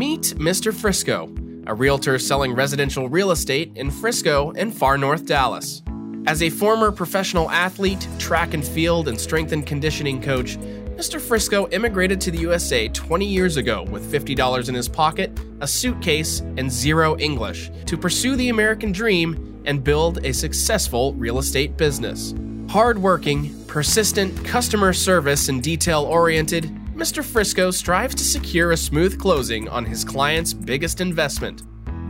Meet 0.00 0.36
Mr. 0.38 0.72
Frisco, 0.72 1.30
a 1.66 1.74
realtor 1.74 2.18
selling 2.18 2.54
residential 2.54 3.10
real 3.10 3.32
estate 3.32 3.70
in 3.76 3.90
Frisco 3.90 4.50
and 4.52 4.74
far 4.74 4.96
north 4.96 5.26
Dallas. 5.26 5.82
As 6.26 6.42
a 6.42 6.48
former 6.48 6.90
professional 6.90 7.50
athlete, 7.50 8.08
track 8.18 8.54
and 8.54 8.66
field, 8.66 9.08
and 9.08 9.20
strength 9.20 9.52
and 9.52 9.66
conditioning 9.66 10.22
coach, 10.22 10.56
Mr. 10.96 11.20
Frisco 11.20 11.68
immigrated 11.68 12.18
to 12.22 12.30
the 12.30 12.38
USA 12.38 12.88
20 12.88 13.26
years 13.26 13.58
ago 13.58 13.82
with 13.90 14.10
$50 14.10 14.70
in 14.70 14.74
his 14.74 14.88
pocket, 14.88 15.38
a 15.60 15.68
suitcase, 15.68 16.40
and 16.56 16.72
zero 16.72 17.18
English 17.18 17.70
to 17.84 17.98
pursue 17.98 18.36
the 18.36 18.48
American 18.48 18.92
dream 18.92 19.62
and 19.66 19.84
build 19.84 20.24
a 20.24 20.32
successful 20.32 21.12
real 21.12 21.38
estate 21.38 21.76
business. 21.76 22.32
Hardworking, 22.70 23.54
persistent, 23.66 24.46
customer 24.46 24.94
service, 24.94 25.50
and 25.50 25.62
detail 25.62 26.04
oriented, 26.04 26.74
Mr. 27.00 27.24
Frisco 27.24 27.70
strives 27.70 28.14
to 28.14 28.22
secure 28.22 28.72
a 28.72 28.76
smooth 28.76 29.18
closing 29.18 29.66
on 29.70 29.86
his 29.86 30.04
client's 30.04 30.52
biggest 30.52 31.00
investment 31.00 31.62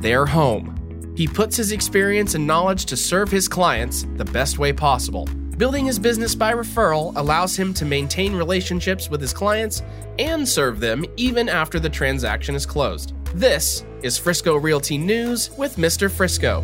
their 0.02 0.27
home. 0.27 1.15
He 1.16 1.28
puts 1.28 1.56
his 1.56 1.70
experience 1.70 2.34
and 2.34 2.45
knowledge 2.45 2.87
to 2.87 2.96
serve 2.96 3.30
his 3.30 3.46
clients 3.46 4.05
the 4.16 4.24
best 4.24 4.59
way 4.59 4.73
possible. 4.73 5.27
Building 5.56 5.87
his 5.87 6.01
business 6.01 6.34
by 6.34 6.52
referral 6.55 7.12
allows 7.15 7.55
him 7.55 7.73
to 7.74 7.84
maintain 7.84 8.34
relationships 8.34 9.09
with 9.09 9.20
his 9.20 9.32
clients 9.32 9.82
and 10.18 10.48
serve 10.48 10.80
them 10.80 11.04
even 11.16 11.48
after 11.48 11.79
the 11.79 11.88
transaction 11.88 12.57
is 12.57 12.66
closed. 12.66 13.12
This 13.32 13.84
is 14.02 14.18
Frisco 14.18 14.57
Realty 14.57 14.98
News 14.98 15.57
with 15.57 15.77
Mr. 15.77 16.10
Frisco. 16.10 16.62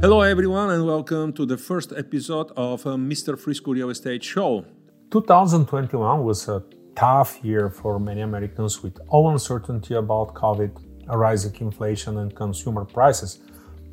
Hello, 0.00 0.22
everyone, 0.22 0.70
and 0.70 0.86
welcome 0.86 1.34
to 1.34 1.44
the 1.44 1.58
first 1.58 1.92
episode 1.94 2.50
of 2.56 2.86
uh, 2.86 2.90
Mr. 2.96 3.38
Frisco 3.38 3.72
Real 3.72 3.90
Estate 3.90 4.24
Show. 4.24 4.64
2021 5.10 6.24
was 6.24 6.48
a 6.48 6.64
tough 6.96 7.38
year 7.44 7.70
for 7.70 8.00
many 8.00 8.22
Americans 8.22 8.82
with 8.82 8.98
all 9.08 9.30
uncertainty 9.30 9.94
about 9.94 10.34
COVID, 10.34 10.72
rising 11.06 11.54
inflation, 11.60 12.18
and 12.18 12.34
consumer 12.34 12.84
prices. 12.84 13.38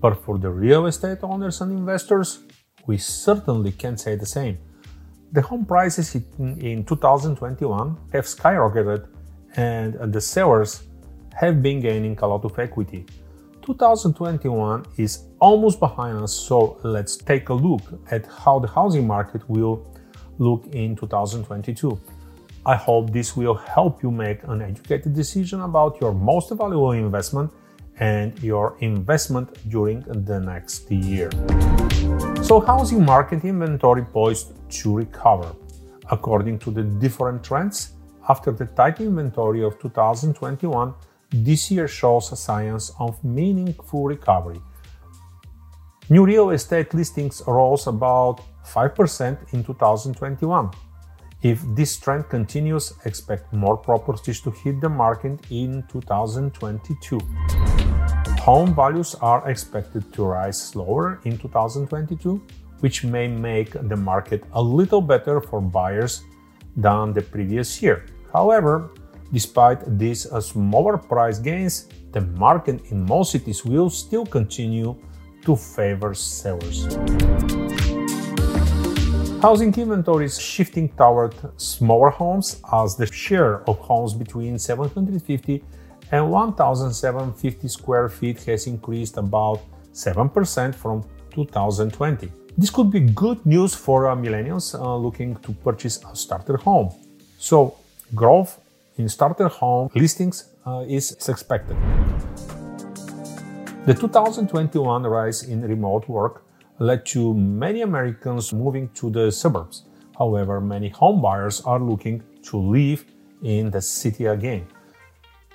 But 0.01 0.23
for 0.23 0.39
the 0.39 0.49
real 0.49 0.87
estate 0.87 1.19
owners 1.21 1.61
and 1.61 1.71
investors, 1.71 2.39
we 2.87 2.97
certainly 2.97 3.71
can 3.71 3.95
say 3.95 4.15
the 4.15 4.25
same. 4.25 4.57
The 5.31 5.41
home 5.41 5.65
prices 5.65 6.15
in 6.15 6.83
2021 6.83 7.97
have 8.11 8.25
skyrocketed 8.25 9.07
and 9.55 10.11
the 10.11 10.21
sellers 10.21 10.83
have 11.35 11.61
been 11.61 11.79
gaining 11.79 12.17
a 12.21 12.27
lot 12.27 12.43
of 12.43 12.57
equity. 12.57 13.05
2021 13.61 14.85
is 14.97 15.25
almost 15.39 15.79
behind 15.79 16.17
us, 16.17 16.33
so 16.33 16.79
let's 16.83 17.15
take 17.17 17.49
a 17.49 17.53
look 17.53 17.81
at 18.11 18.25
how 18.25 18.59
the 18.59 18.67
housing 18.67 19.07
market 19.07 19.47
will 19.47 19.87
look 20.37 20.65
in 20.73 20.95
2022. 20.95 21.99
I 22.65 22.75
hope 22.75 23.11
this 23.11 23.35
will 23.35 23.55
help 23.55 24.01
you 24.01 24.11
make 24.11 24.43
an 24.43 24.61
educated 24.61 25.13
decision 25.13 25.61
about 25.61 25.99
your 25.99 26.13
most 26.13 26.49
valuable 26.51 26.91
investment 26.91 27.51
and 27.99 28.41
your 28.41 28.75
investment 28.79 29.49
during 29.69 30.01
the 30.01 30.39
next 30.39 30.89
year. 30.91 31.29
So, 32.41 32.59
housing 32.59 33.05
market 33.05 33.43
inventory 33.43 34.03
poised 34.03 34.53
to 34.81 34.95
recover. 34.95 35.53
According 36.11 36.59
to 36.59 36.71
the 36.71 36.83
different 36.83 37.43
trends, 37.43 37.93
after 38.29 38.51
the 38.51 38.65
tight 38.65 39.01
inventory 39.01 39.63
of 39.63 39.79
2021, 39.79 40.93
this 41.31 41.71
year 41.71 41.87
shows 41.87 42.31
a 42.31 42.35
signs 42.35 42.91
of 42.99 43.21
meaningful 43.23 44.05
recovery. 44.05 44.61
New 46.09 46.25
real 46.25 46.51
estate 46.51 46.93
listings 46.93 47.41
rose 47.47 47.87
about 47.87 48.41
5% 48.65 49.53
in 49.53 49.63
2021. 49.63 50.71
If 51.41 51.61
this 51.75 51.97
trend 51.97 52.29
continues, 52.29 52.93
expect 53.03 53.51
more 53.51 53.75
properties 53.75 54.39
to 54.41 54.51
hit 54.51 54.79
the 54.79 54.87
market 54.87 55.39
in 55.49 55.83
2022. 55.91 57.19
Home 58.39 58.73
values 58.73 59.15
are 59.15 59.49
expected 59.49 60.13
to 60.13 60.23
rise 60.23 60.61
slower 60.61 61.19
in 61.25 61.37
2022, 61.37 62.41
which 62.79 63.03
may 63.03 63.27
make 63.27 63.71
the 63.89 63.95
market 63.95 64.43
a 64.53 64.61
little 64.61 65.01
better 65.01 65.41
for 65.41 65.59
buyers 65.59 66.23
than 66.77 67.13
the 67.13 67.21
previous 67.21 67.81
year. 67.81 68.05
However, 68.31 68.91
despite 69.31 69.97
these 69.99 70.29
smaller 70.45 70.97
price 70.97 71.39
gains, 71.39 71.87
the 72.13 72.21
market 72.21 72.91
in 72.91 73.05
most 73.05 73.31
cities 73.31 73.65
will 73.65 73.89
still 73.89 74.25
continue 74.25 74.95
to 75.43 75.55
favor 75.55 76.13
sellers. 76.13 76.87
Housing 79.43 79.75
inventory 79.77 80.23
is 80.23 80.39
shifting 80.39 80.87
toward 80.87 81.35
smaller 81.59 82.09
homes 82.09 82.61
as 82.71 82.95
the 82.95 83.05
share 83.05 83.69
of 83.69 83.77
homes 83.77 84.13
between 84.13 84.57
750 84.57 85.61
and 86.13 86.31
1,750 86.31 87.67
square 87.67 88.07
feet 88.07 88.41
has 88.43 88.67
increased 88.67 89.17
about 89.17 89.59
7% 89.91 90.73
from 90.73 91.03
2020. 91.31 92.31
This 92.57 92.69
could 92.69 92.89
be 92.89 93.01
good 93.01 93.45
news 93.45 93.75
for 93.75 94.09
uh, 94.09 94.15
millennials 94.15 94.79
uh, 94.79 94.95
looking 94.95 95.35
to 95.41 95.51
purchase 95.51 96.01
a 96.09 96.15
starter 96.15 96.55
home. 96.55 96.91
So, 97.37 97.75
growth 98.15 98.61
in 98.97 99.09
starter 99.09 99.49
home 99.49 99.89
listings 99.93 100.53
uh, 100.65 100.85
is 100.87 101.11
expected. 101.27 101.75
The 103.85 103.93
2021 103.93 105.03
rise 105.03 105.43
in 105.43 105.63
remote 105.63 106.07
work 106.07 106.45
led 106.83 107.05
to 107.05 107.33
many 107.33 107.81
Americans 107.81 108.51
moving 108.51 108.89
to 108.89 109.09
the 109.09 109.31
suburbs. 109.31 109.85
However, 110.19 110.59
many 110.59 110.89
homebuyers 110.91 111.65
are 111.65 111.79
looking 111.79 112.21
to 112.43 112.57
live 112.57 113.05
in 113.41 113.71
the 113.71 113.81
city 113.81 114.25
again. 114.25 114.67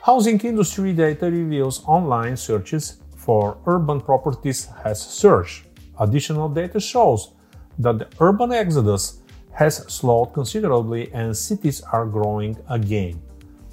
Housing 0.01 0.41
industry 0.41 0.95
data 0.95 1.27
reveals 1.31 1.85
online 1.85 2.37
searches 2.37 3.03
for 3.15 3.59
urban 3.67 4.01
properties 4.01 4.69
has 4.83 5.03
surged. 5.03 5.67
Additional 6.01 6.49
data 6.49 6.81
shows 6.81 7.35
that 7.79 7.99
the 7.99 8.09
urban 8.21 8.53
exodus 8.53 9.21
has 9.53 9.77
slowed 9.93 10.33
considerably 10.33 11.13
and 11.13 11.37
cities 11.37 11.83
are 11.93 12.07
growing 12.07 12.57
again. 12.71 13.21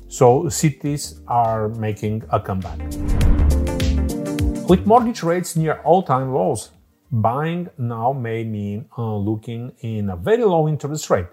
So 0.09 0.49
cities 0.49 1.21
are 1.27 1.69
making 1.69 2.23
a 2.31 2.39
comeback. 2.39 2.79
With 4.67 4.85
mortgage 4.85 5.23
rates 5.23 5.55
near 5.55 5.79
all-time 5.85 6.33
lows, 6.33 6.71
Buying 7.15 7.69
now 7.77 8.11
may 8.11 8.43
mean 8.43 8.89
uh, 8.97 9.15
looking 9.15 9.71
in 9.79 10.09
a 10.09 10.17
very 10.17 10.43
low 10.43 10.67
interest 10.67 11.09
rate. 11.09 11.27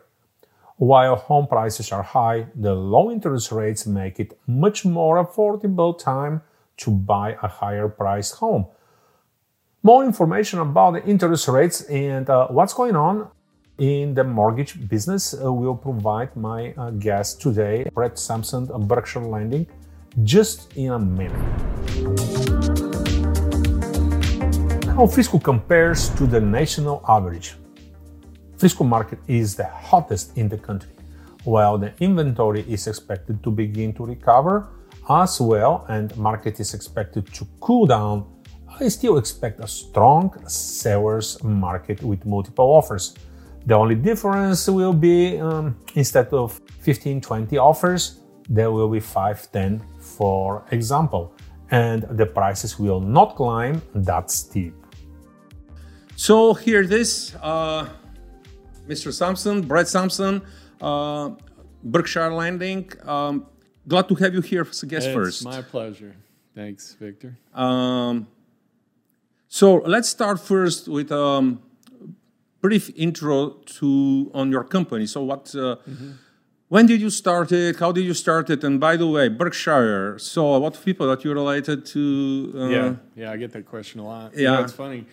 While 0.77 1.17
home 1.17 1.49
prices 1.49 1.91
are 1.91 2.05
high, 2.05 2.47
the 2.55 2.73
low 2.73 3.11
interest 3.11 3.51
rates 3.51 3.85
make 3.85 4.21
it 4.21 4.39
much 4.47 4.85
more 4.85 5.17
affordable 5.19 5.99
time 5.99 6.43
to 6.77 6.93
buy 6.93 7.37
a 7.43 7.49
higher 7.49 7.89
priced 7.89 8.37
home. 8.37 8.67
More 9.83 10.05
information 10.05 10.61
about 10.61 10.93
the 10.93 11.05
interest 11.05 11.49
rates 11.49 11.83
and 11.83 12.31
uh, 12.31 12.47
what's 12.47 12.75
going 12.75 12.95
on 12.95 13.27
in 13.79 14.15
the 14.15 14.23
mortgage 14.23 14.89
business 14.89 15.35
uh, 15.35 15.53
will 15.53 15.75
provide 15.75 16.37
my 16.37 16.75
uh, 16.75 16.91
guest 16.91 17.43
today, 17.43 17.91
Brett 17.93 18.21
Sampson 18.21 18.71
of 18.71 18.87
Berkshire 18.87 19.25
Lending, 19.25 19.67
just 20.23 20.73
in 20.77 20.93
a 20.93 20.99
minute 21.01 22.72
how 24.95 25.07
Frisco 25.07 25.39
compares 25.39 26.11
to 26.11 26.27
the 26.27 26.39
national 26.39 27.03
average. 27.09 27.55
Frisco 28.59 28.85
market 28.85 29.19
is 29.27 29.57
the 29.57 29.67
hottest 29.67 30.37
in 30.37 30.51
the 30.51 30.59
country, 30.59 30.93
while 31.45 31.79
the 31.79 31.95
inventory 32.01 32.61
is 32.69 32.87
expected 32.87 33.43
to 33.43 33.51
begin 33.51 33.95
to 33.95 34.05
recover 34.05 34.69
as 35.09 35.41
well 35.41 35.87
and 35.89 36.15
market 36.19 36.61
is 36.61 36.75
expected 36.75 37.27
to 37.33 37.47
cool 37.61 37.87
down. 37.87 38.27
I 38.79 38.89
still 38.89 39.17
expect 39.17 39.61
a 39.61 39.67
strong 39.67 40.31
sellers 40.47 41.43
market 41.43 42.03
with 42.03 42.27
multiple 42.27 42.67
offers. 42.67 43.15
The 43.65 43.75
only 43.75 43.95
difference 43.95 44.69
will 44.69 44.93
be 44.93 45.39
um, 45.39 45.75
instead 45.95 46.29
of 46.35 46.61
15 46.81 47.23
20 47.23 47.57
offers, 47.57 48.21
there 48.49 48.71
will 48.71 48.91
be 48.91 49.01
5 49.01 49.53
10 49.53 49.83
for 49.99 50.65
example, 50.71 51.35
and 51.71 52.03
the 52.11 52.27
prices 52.27 52.79
will 52.79 53.01
not 53.01 53.37
climb 53.37 53.81
that 53.95 54.31
steep. 54.31 54.82
So 56.17 56.55
here 56.55 56.83
it 56.83 56.93
is, 56.93 57.35
uh, 57.43 57.89
Mr. 58.89 59.13
Sampson, 59.13 59.63
Brett 59.63 59.89
Sampson, 59.89 60.43
uh, 60.81 61.31
Berkshire 61.83 62.33
Lending. 62.33 62.91
Um, 63.05 63.47
glad 63.89 64.09
to 64.09 64.15
have 64.17 64.35
you 64.35 64.41
here 64.41 64.67
as 64.69 64.83
a 64.83 64.87
guest 64.87 65.07
it's 65.07 65.15
first. 65.15 65.45
my 65.45 65.63
pleasure. 65.63 66.15
Thanks, 66.55 66.95
Viktor. 67.01 67.39
Um, 67.55 68.27
so 69.49 69.77
let's 69.87 70.09
start 70.09 70.41
first 70.41 70.89
with 70.89 71.11
a 71.11 71.19
um, 71.19 71.63
brief 72.61 72.91
intro 72.97 73.51
to 73.79 74.31
on 74.35 74.51
your 74.51 74.65
company. 74.65 75.07
So 75.07 75.23
what? 75.25 75.55
Uh, 75.55 75.77
mm-hmm. 75.89 76.13
When 76.69 76.87
did 76.87 77.03
you 77.03 77.11
start 77.11 77.53
it? 77.53 77.79
How 77.79 77.93
did 77.93 78.05
you 78.05 78.15
start 78.15 78.49
it? 78.49 78.65
And 78.65 78.81
by 78.81 78.97
the 78.97 79.07
way, 79.07 79.29
Berkshire. 79.29 80.19
So 80.19 80.59
what 80.59 80.83
people 80.83 81.07
that 81.09 81.23
you 81.23 81.35
related 81.35 81.85
to? 81.87 82.53
Uh, 82.57 82.67
yeah, 82.69 82.95
yeah, 83.15 83.31
I 83.31 83.37
get 83.37 83.53
that 83.53 83.67
question 83.67 84.01
a 84.01 84.07
lot. 84.07 84.35
Yeah, 84.35 84.63
it's 84.63 84.73
funny. 84.73 85.05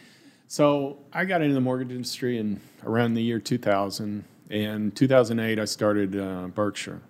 So 0.52 0.98
I 1.14 1.26
got 1.26 1.44
into 1.44 1.54
the 1.54 1.62
mortgage 1.62 1.92
industry 1.92 2.40
in 2.40 2.60
around 2.84 3.14
the 3.14 3.22
year 3.22 3.38
2000. 3.38 4.24
And 4.50 4.96
2008, 4.96 5.60
I 5.60 5.66
started 5.66 6.20
uh, 6.20 6.48
Berkshire. 6.48 7.02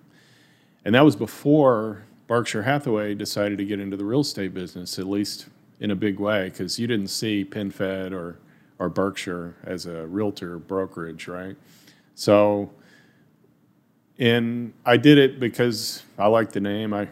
And 0.83 0.93
that 0.93 1.05
was 1.05 1.15
before 1.15 2.03
Berkshire 2.27 2.63
Hathaway 2.63 3.15
decided 3.15 3.57
to 3.59 3.63
get 3.63 3.79
into 3.79 3.95
the 3.95 4.03
real 4.03 4.19
estate 4.19 4.53
business, 4.53 4.99
at 4.99 5.07
least 5.07 5.47
in 5.79 5.89
a 5.89 5.95
big 5.95 6.19
way, 6.19 6.49
because 6.49 6.77
you 6.77 6.85
didn't 6.85 7.07
see 7.07 7.45
PenFed 7.45 8.11
or 8.11 8.39
or 8.77 8.89
Berkshire 8.89 9.55
as 9.63 9.85
a 9.85 10.05
realtor 10.07 10.57
brokerage, 10.57 11.29
right? 11.29 11.55
So, 12.15 12.69
and 14.17 14.73
I 14.85 14.97
did 14.97 15.17
it 15.17 15.39
because 15.39 16.03
I 16.17 16.27
like 16.27 16.51
the 16.51 16.61
name. 16.61 16.93
I, 16.93 17.07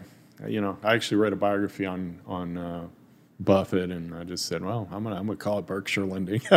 you 0.45 0.59
know, 0.59 0.77
I 0.83 0.93
actually 0.93 1.17
read 1.17 1.31
a 1.31 1.37
biography 1.37 1.85
on 1.85 2.19
on 2.25 2.57
uh, 2.57 2.87
Buffett, 3.39 3.91
and 3.91 4.15
I 4.15 4.23
just 4.23 4.47
said, 4.47 4.63
"Well, 4.63 4.87
I'm 4.91 5.03
gonna 5.03 5.15
I'm 5.15 5.27
gonna 5.27 5.37
call 5.37 5.59
it 5.59 5.67
Berkshire 5.67 6.05
Lending." 6.05 6.41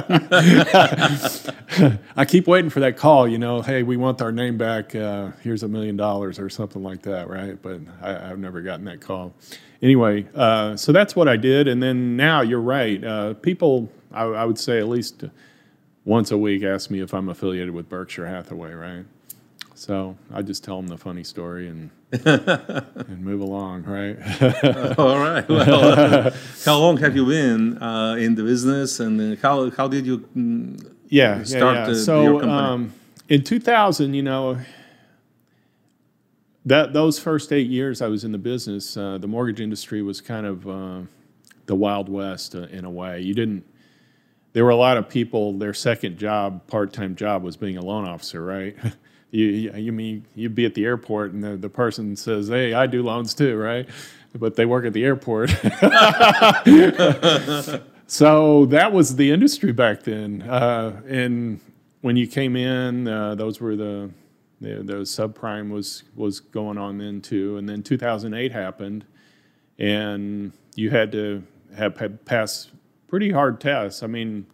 I 2.17 2.25
keep 2.27 2.47
waiting 2.47 2.71
for 2.71 2.81
that 2.81 2.97
call. 2.97 3.29
You 3.29 3.37
know, 3.37 3.61
hey, 3.61 3.83
we 3.83 3.99
want 3.99 4.23
our 4.23 4.33
name 4.33 4.57
back. 4.57 4.95
Uh, 4.95 5.33
here's 5.43 5.63
a 5.63 5.69
million 5.69 5.97
dollars 5.97 6.39
or 6.39 6.49
something 6.49 6.83
like 6.83 7.03
that, 7.03 7.29
right? 7.29 7.61
But 7.61 7.81
I, 8.01 8.29
have 8.29 8.39
never 8.39 8.63
gotten 8.63 8.87
that 8.87 9.03
call. 9.03 9.35
Anyway, 9.83 10.27
uh, 10.35 10.75
so 10.77 10.91
that's 10.93 11.15
what 11.15 11.29
I 11.29 11.37
did, 11.37 11.69
and 11.69 11.83
then 11.83 12.17
now 12.17 12.41
you're 12.41 12.61
right. 12.61 13.03
Uh, 13.05 13.35
people, 13.35 13.91
I, 14.11 14.23
I 14.23 14.45
would 14.47 14.59
say 14.59 14.79
at 14.79 14.89
least 14.89 15.25
once 16.07 16.31
a 16.31 16.39
week, 16.39 16.63
ask 16.63 16.91
me 16.91 17.01
if 17.01 17.13
I'm 17.13 17.29
affiliated 17.29 17.75
with 17.75 17.91
Berkshire 17.91 18.27
Hathaway, 18.27 18.73
right? 18.73 19.05
So 19.81 20.15
I 20.31 20.43
just 20.43 20.63
tell 20.63 20.77
them 20.77 20.89
the 20.89 20.99
funny 20.99 21.25
story 21.25 21.67
and 21.67 21.89
and 22.13 23.25
move 23.25 23.41
along, 23.41 23.85
right? 23.85 24.15
All 24.99 25.19
right. 25.19 25.49
Well, 25.49 25.99
uh, 25.99 26.31
how 26.67 26.79
long 26.79 26.99
have 26.99 27.17
you 27.17 27.25
been 27.25 27.83
uh, 27.83 28.17
in 28.17 28.35
the 28.35 28.43
business, 28.43 29.01
and 29.01 29.39
how 29.39 29.71
how 29.71 29.89
did 29.89 30.05
you 30.05 30.19
mm, 30.37 30.95
yeah 31.09 31.43
start 31.45 31.77
yeah, 31.77 31.81
yeah. 31.81 31.87
The, 31.87 31.95
so, 31.95 32.23
your 32.23 32.41
company? 32.41 32.53
Um, 32.53 32.93
in 33.31 33.43
2000, 33.43 34.13
you 34.13 34.23
know, 34.23 34.59
that 36.67 36.93
those 36.93 37.19
first 37.19 37.51
eight 37.51 37.71
years 37.71 38.03
I 38.03 38.09
was 38.09 38.23
in 38.23 38.33
the 38.33 38.39
business, 38.39 38.99
uh, 38.99 39.17
the 39.17 39.29
mortgage 39.29 39.63
industry 39.63 40.03
was 40.03 40.21
kind 40.21 40.45
of 40.45 40.69
uh, 40.69 41.01
the 41.65 41.75
wild 41.75 42.11
west 42.11 42.55
uh, 42.55 42.65
in 42.65 42.85
a 42.85 42.91
way. 42.91 43.23
You 43.23 43.33
didn't. 43.33 43.65
There 44.53 44.63
were 44.63 44.73
a 44.73 44.77
lot 44.77 44.99
of 44.99 45.09
people. 45.09 45.55
Their 45.55 45.73
second 45.73 46.19
job, 46.19 46.67
part-time 46.67 47.17
job, 47.17 47.43
was 47.43 47.57
being 47.57 47.79
a 47.79 47.83
loan 47.83 48.07
officer, 48.07 48.45
right? 48.45 48.77
You, 49.31 49.73
you 49.75 49.93
mean 49.93 50.27
you'd 50.35 50.55
be 50.55 50.65
at 50.65 50.75
the 50.75 50.85
airport 50.85 51.33
and 51.33 51.43
the, 51.43 51.57
the 51.57 51.69
person 51.69 52.17
says, 52.17 52.49
"Hey, 52.49 52.73
I 52.73 52.87
do 52.87 53.03
loans 53.03 53.35
too, 53.35 53.57
right?" 53.57 53.89
But 54.35 54.57
they 54.57 54.67
work 54.67 54.85
at 54.85 54.93
the 54.93 55.05
airport. 55.05 55.51
so 58.07 58.67
that 58.67 58.93
was 58.93 59.17
the 59.17 59.31
industry 59.31 59.73
back 59.73 60.03
then. 60.03 60.43
Uh, 60.43 61.01
and 61.09 61.61
when 62.01 62.17
you 62.17 62.27
came 62.27 62.57
in, 62.57 63.09
uh, 63.09 63.35
those 63.35 63.61
were 63.61 63.77
the, 63.77 64.11
the 64.61 64.83
the 64.83 64.95
subprime 65.03 65.71
was 65.71 66.05
was 66.15 66.41
going 66.41 66.79
on 66.79 66.99
then 66.99 67.21
too. 67.21 67.57
And 67.57 67.69
then 67.69 67.83
2008 67.83 68.53
happened, 68.53 69.05
and 69.79 70.53
you 70.75 70.91
had 70.91 71.13
to 71.13 71.43
have, 71.77 71.97
have 71.99 72.25
pass 72.25 72.69
pretty 73.09 73.31
hard 73.31 73.61
tests. 73.61 74.03
I 74.03 74.07
mean, 74.07 74.47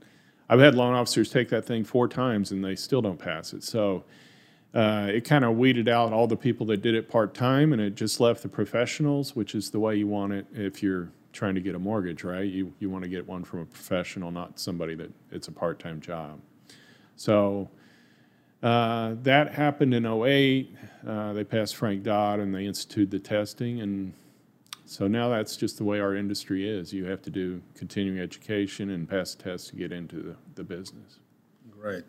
I've 0.49 0.61
had 0.61 0.75
loan 0.75 0.95
officers 0.95 1.31
take 1.31 1.49
that 1.51 1.65
thing 1.65 1.85
four 1.85 2.09
times 2.09 2.53
and 2.53 2.65
they 2.65 2.77
still 2.77 3.03
don't 3.03 3.19
pass 3.19 3.53
it. 3.53 3.63
So 3.63 4.05
uh, 4.77 5.07
it 5.11 5.25
kind 5.25 5.43
of 5.43 5.57
weeded 5.57 5.89
out 5.89 6.13
all 6.13 6.27
the 6.27 6.37
people 6.37 6.67
that 6.67 6.83
did 6.83 6.95
it 6.95 7.09
part 7.09 7.33
time, 7.33 7.73
and 7.73 7.81
it 7.81 7.95
just 7.95 8.21
left 8.21 8.43
the 8.43 8.49
professionals, 8.49 9.35
which 9.35 9.55
is 9.55 9.71
the 9.71 9.81
way 9.81 9.97
you 9.97 10.07
want 10.07 10.35
it 10.35 10.47
if 10.53 10.83
you're 10.83 11.09
trying 11.33 11.55
to 11.55 11.63
get 11.63 11.75
a 11.75 11.79
mortgage, 11.79 12.25
right? 12.25 12.45
You 12.45 12.75
you 12.79 12.91
want 12.91 13.03
to 13.05 13.09
get 13.09 13.27
one 13.27 13.43
from 13.43 13.61
a 13.61 13.65
professional, 13.65 14.31
not 14.31 14.61
somebody 14.61 14.95
that 14.97 15.11
it's 15.33 15.49
a 15.49 15.53
part 15.53 15.79
time 15.79 15.99
job. 15.99 16.41
So 17.17 17.71
uh, 18.63 19.15
that 19.23 19.55
happened 19.55 19.95
in 19.95 20.05
08. 20.05 20.77
Uh, 21.07 21.33
they 21.33 21.45
passed 21.45 21.75
Frank 21.75 22.03
Dodd 22.03 22.39
and 22.41 22.55
they 22.55 22.67
instituted 22.67 23.11
the 23.11 23.19
testing, 23.19 23.81
and 23.81 24.13
so 24.85 25.09
now 25.09 25.31
that's 25.31 25.57
just 25.57 25.79
the 25.79 25.85
way 25.85 26.01
our 26.01 26.15
industry 26.15 26.69
is. 26.69 26.93
You 26.93 27.07
have 27.07 27.23
to 27.23 27.31
do 27.31 27.63
continuing 27.75 28.21
education 28.21 28.91
and 28.91 29.09
pass 29.09 29.35
tests 29.35 29.71
to 29.71 29.77
get 29.77 29.91
into 29.91 30.17
the, 30.17 30.37
the 30.55 30.65
business. 30.65 31.19
Great. 31.71 32.05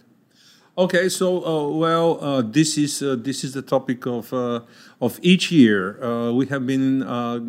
Okay, 0.77 1.09
so 1.09 1.43
uh, 1.43 1.69
well, 1.69 2.23
uh, 2.23 2.41
this 2.43 2.77
is 2.77 3.01
uh, 3.01 3.15
this 3.17 3.43
is 3.43 3.53
the 3.53 3.63
topic 3.63 4.05
of 4.05 4.31
uh, 4.31 4.59
of 5.01 5.19
each 5.23 5.51
year. 5.51 5.97
Uh, 6.03 6.31
we 6.31 6.45
have 6.45 6.67
been, 6.67 7.01
uh, 7.01 7.39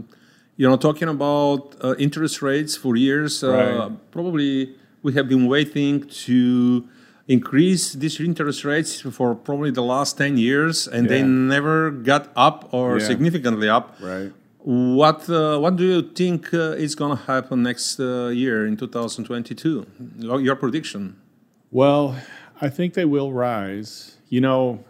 you 0.57 0.67
know, 0.67 0.79
talking 0.79 1.09
about 1.09 1.77
interest 1.99 2.41
rates 2.41 2.75
for 2.75 2.97
years. 2.97 3.43
Right. 3.43 3.91
Probably 4.11 4.75
we 5.03 5.13
have 5.13 5.29
been 5.29 5.47
waiting 5.47 6.09
to 6.25 6.89
increase 7.27 7.93
these 7.93 8.19
interest 8.19 8.65
rates 8.65 9.03
for 9.03 9.35
probably 9.35 9.73
the 9.73 9.83
last 9.85 10.17
ten 10.17 10.39
years, 10.39 10.89
and 10.89 11.05
yeah. 11.05 11.19
they 11.19 11.23
never 11.23 11.91
got 11.91 12.33
up 12.35 12.73
or 12.73 12.99
yeah. 12.99 13.07
significantly 13.07 13.69
up. 13.69 13.95
Right. 14.01 14.33
What 14.65 15.29
what 15.29 15.77
do 15.77 15.85
you 15.85 16.01
think 16.01 16.49
is 16.55 16.95
going 16.95 17.15
to 17.15 17.23
happen 17.25 17.63
next 17.63 17.99
year 17.99 18.67
in 18.67 18.79
2022? 18.79 19.87
Your 20.17 20.57
prediction? 20.57 21.21
Well 21.71 22.17
I 22.61 22.69
think 22.69 22.95
they 22.95 23.05
will 23.05 23.33
rise. 23.33 24.17
You 24.29 24.41
know, 24.41 24.83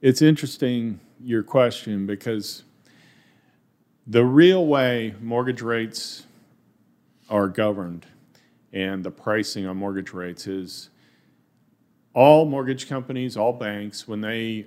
it's 0.00 0.20
interesting 0.20 0.98
your 1.22 1.44
question 1.44 2.06
because 2.06 2.64
the 4.04 4.24
real 4.24 4.66
way 4.66 5.14
mortgage 5.20 5.62
rates 5.62 6.26
are 7.30 7.46
governed 7.46 8.04
and 8.72 9.04
the 9.04 9.12
pricing 9.12 9.64
on 9.64 9.76
mortgage 9.76 10.12
rates 10.12 10.48
is 10.48 10.90
all 12.14 12.46
mortgage 12.46 12.88
companies, 12.88 13.36
all 13.36 13.52
banks, 13.52 14.08
when 14.08 14.20
they 14.20 14.66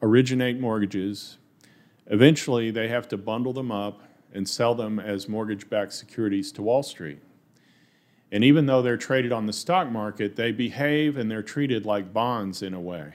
originate 0.00 0.58
mortgages, 0.58 1.36
eventually 2.06 2.70
they 2.70 2.88
have 2.88 3.06
to 3.08 3.18
bundle 3.18 3.52
them 3.52 3.70
up 3.70 4.00
and 4.32 4.48
sell 4.48 4.74
them 4.74 4.98
as 4.98 5.28
mortgage 5.28 5.68
backed 5.68 5.92
securities 5.92 6.52
to 6.52 6.62
Wall 6.62 6.82
Street. 6.82 7.18
And 8.36 8.44
even 8.44 8.66
though 8.66 8.82
they're 8.82 8.98
traded 8.98 9.32
on 9.32 9.46
the 9.46 9.52
stock 9.54 9.90
market, 9.90 10.36
they 10.36 10.52
behave 10.52 11.16
and 11.16 11.30
they're 11.30 11.42
treated 11.42 11.86
like 11.86 12.12
bonds 12.12 12.60
in 12.60 12.74
a 12.74 12.80
way. 12.80 13.14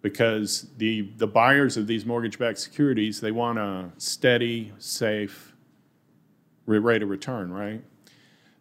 Because 0.00 0.68
the, 0.78 1.02
the 1.18 1.26
buyers 1.26 1.76
of 1.76 1.86
these 1.86 2.06
mortgage 2.06 2.38
backed 2.38 2.58
securities, 2.58 3.20
they 3.20 3.30
want 3.30 3.58
a 3.58 3.90
steady, 3.98 4.72
safe 4.78 5.54
rate 6.64 7.02
of 7.02 7.10
return, 7.10 7.52
right? 7.52 7.84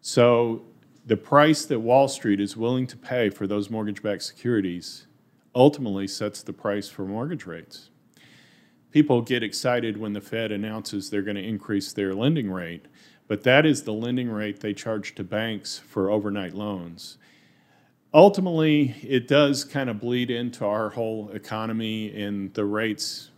So 0.02 0.64
the 1.06 1.16
price 1.16 1.64
that 1.64 1.80
Wall 1.80 2.10
Street 2.10 2.42
is 2.42 2.58
willing 2.58 2.86
to 2.88 2.98
pay 2.98 3.30
for 3.30 3.48
those 3.48 3.70
mortgage 3.70 4.04
backed 4.04 4.24
securities 4.24 5.08
ultimately 5.56 6.06
sets 6.06 6.44
the 6.44 6.52
price 6.52 6.90
for 6.90 7.04
mortgage 7.06 7.46
rates. 7.46 7.92
People 8.92 9.22
get 9.22 9.42
excited 9.42 9.96
when 9.96 10.12
the 10.12 10.20
Fed 10.20 10.52
announces 10.52 11.10
they're 11.10 11.22
going 11.22 11.38
to 11.38 11.48
increase 11.48 11.94
their 11.94 12.14
lending 12.14 12.52
rate 12.52 12.88
but 13.28 13.44
that 13.44 13.66
is 13.66 13.84
the 13.84 13.94
lending 13.94 14.30
rate 14.30 14.60
they 14.60 14.74
charge 14.74 15.16
to 15.16 15.24
banks 15.24 15.78
for 15.78 16.10
overnight 16.10 16.54
loans. 16.54 17.18
Ultimately, 18.14 18.96
it 19.04 19.28
does 19.28 19.66
kind 19.66 19.90
of 19.90 20.00
bleed 20.00 20.32
into 20.32 20.66
our 20.66 20.90
whole 20.90 21.30
economy, 21.32 22.20
and 22.22 22.54
the 22.54 22.66
rates 22.66 23.32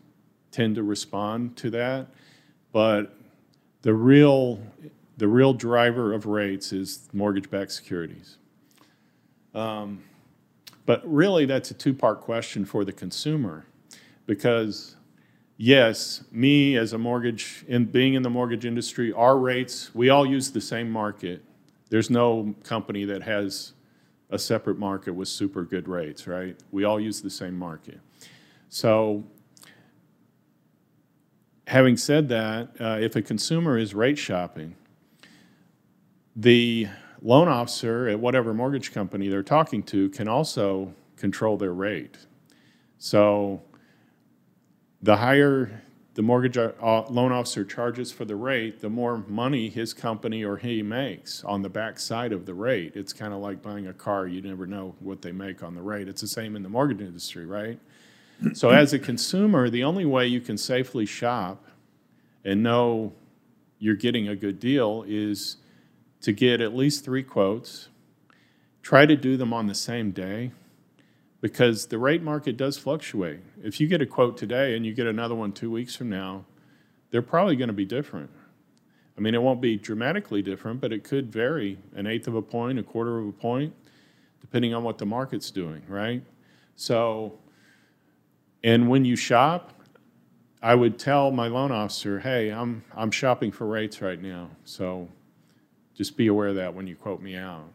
tend 0.51 0.75
to 0.75 0.83
respond 0.83 1.57
to 1.57 1.69
that. 1.71 2.07
But 2.71 3.15
the 3.81 3.93
real, 3.93 4.61
the 5.17 5.27
real 5.27 5.53
driver 5.53 6.13
of 6.13 6.27
rates 6.27 6.71
is 6.71 7.09
mortgage-backed 7.13 7.71
securities. 7.71 8.37
Um, 9.55 10.03
but 10.85 11.01
really, 11.03 11.45
that's 11.45 11.71
a 11.71 11.73
two-part 11.73 12.21
question 12.21 12.63
for 12.63 12.85
the 12.85 12.93
consumer, 12.93 13.65
because 14.27 14.95
yes, 15.59 16.23
me 16.31 16.77
as 16.77 16.93
a 16.93 16.97
mortgage, 16.97 17.65
in 17.67 17.85
being 17.85 18.15
in 18.15 18.23
the 18.23 18.29
mortgage 18.29 18.65
industry, 18.65 19.11
our 19.11 19.37
rates, 19.37 19.93
we 19.93 20.09
all 20.09 20.25
use 20.25 20.49
the 20.49 20.61
same 20.61 20.89
market. 20.89 21.43
There's 21.89 22.09
no 22.09 22.55
company 22.63 23.03
that 23.05 23.21
has 23.23 23.73
a 24.31 24.39
separate 24.39 24.79
market 24.79 25.13
with 25.13 25.27
super 25.27 25.63
good 25.63 25.87
rates, 25.87 26.27
right? 26.27 26.57
We 26.71 26.85
all 26.85 26.99
use 26.99 27.21
the 27.21 27.29
same 27.29 27.57
market. 27.57 27.99
So, 28.69 29.25
having 31.67 31.97
said 31.97 32.29
that, 32.29 32.69
uh, 32.79 32.97
if 33.01 33.15
a 33.15 33.21
consumer 33.21 33.77
is 33.77 33.93
rate 33.93 34.17
shopping, 34.17 34.75
the 36.35 36.87
loan 37.21 37.49
officer 37.49 38.07
at 38.07 38.19
whatever 38.19 38.53
mortgage 38.53 38.93
company 38.93 39.27
they're 39.27 39.43
talking 39.43 39.83
to 39.83 40.09
can 40.09 40.27
also 40.27 40.93
control 41.17 41.57
their 41.57 41.73
rate. 41.73 42.17
So, 42.97 43.61
the 45.01 45.17
higher 45.17 45.81
the 46.15 46.23
mortgage 46.23 46.57
uh, 46.57 46.71
loan 47.09 47.31
officer 47.31 47.63
charges 47.63 48.11
for 48.11 48.25
the 48.25 48.35
rate, 48.35 48.81
the 48.81 48.89
more 48.89 49.23
money 49.29 49.69
his 49.69 49.93
company 49.93 50.43
or 50.43 50.57
he 50.57 50.81
makes 50.81 51.43
on 51.45 51.61
the 51.61 51.69
back 51.69 51.97
side 51.97 52.33
of 52.33 52.45
the 52.45 52.53
rate. 52.53 52.91
It's 52.93 53.13
kind 53.13 53.33
of 53.33 53.39
like 53.39 53.61
buying 53.61 53.87
a 53.87 53.93
car. 53.93 54.27
You 54.27 54.41
never 54.41 54.67
know 54.67 54.95
what 54.99 55.21
they 55.21 55.31
make 55.31 55.63
on 55.63 55.75
the 55.75 55.81
rate. 55.81 56.09
It's 56.09 56.19
the 56.19 56.27
same 56.27 56.57
in 56.57 56.63
the 56.63 56.67
mortgage 56.67 56.99
industry, 56.99 57.45
right? 57.45 57.79
so, 58.53 58.69
as 58.71 58.91
a 58.91 58.99
consumer, 58.99 59.69
the 59.69 59.83
only 59.83 60.03
way 60.03 60.27
you 60.27 60.41
can 60.41 60.57
safely 60.57 61.05
shop 61.05 61.63
and 62.43 62.61
know 62.63 63.13
you're 63.77 63.95
getting 63.95 64.27
a 64.27 64.35
good 64.35 64.59
deal 64.59 65.05
is 65.07 65.55
to 66.21 66.33
get 66.33 66.59
at 66.59 66.75
least 66.75 67.05
three 67.05 67.23
quotes, 67.23 67.87
try 68.81 69.05
to 69.05 69.15
do 69.15 69.37
them 69.37 69.53
on 69.53 69.67
the 69.67 69.75
same 69.75 70.11
day 70.11 70.51
because 71.41 71.87
the 71.87 71.97
rate 71.97 72.21
market 72.21 72.57
does 72.57 72.77
fluctuate. 72.77 73.39
If 73.63 73.79
you 73.79 73.87
get 73.87 74.01
a 74.01 74.05
quote 74.05 74.37
today 74.37 74.75
and 74.75 74.85
you 74.85 74.93
get 74.93 75.07
another 75.07 75.35
one 75.35 75.51
two 75.51 75.71
weeks 75.71 75.95
from 75.95 76.09
now, 76.09 76.45
they're 77.11 77.21
probably 77.21 77.55
going 77.55 77.69
to 77.69 77.73
be 77.73 77.85
different. 77.85 78.29
I 79.17 79.21
mean, 79.21 79.35
it 79.35 79.41
won't 79.41 79.61
be 79.61 79.75
dramatically 79.75 80.41
different, 80.41 80.79
but 80.79 80.93
it 80.93 81.03
could 81.03 81.31
vary 81.31 81.77
an 81.95 82.07
eighth 82.07 82.27
of 82.27 82.35
a 82.35 82.41
point, 82.41 82.79
a 82.79 82.83
quarter 82.83 83.19
of 83.19 83.27
a 83.27 83.31
point, 83.31 83.73
depending 84.39 84.73
on 84.73 84.83
what 84.83 84.97
the 84.97 85.05
market's 85.05 85.51
doing, 85.51 85.81
right? 85.87 86.23
So, 86.75 87.37
and 88.63 88.89
when 88.89 89.03
you 89.03 89.15
shop, 89.15 89.73
I 90.61 90.75
would 90.75 90.99
tell 90.99 91.31
my 91.31 91.47
loan 91.47 91.71
officer, 91.71 92.19
hey, 92.19 92.49
I'm, 92.49 92.83
I'm 92.95 93.11
shopping 93.11 93.51
for 93.51 93.65
rates 93.65 94.01
right 94.01 94.21
now. 94.21 94.49
So 94.65 95.07
just 95.95 96.15
be 96.15 96.27
aware 96.27 96.49
of 96.49 96.55
that 96.55 96.73
when 96.73 96.87
you 96.87 96.95
quote 96.95 97.21
me 97.21 97.35
out. 97.35 97.71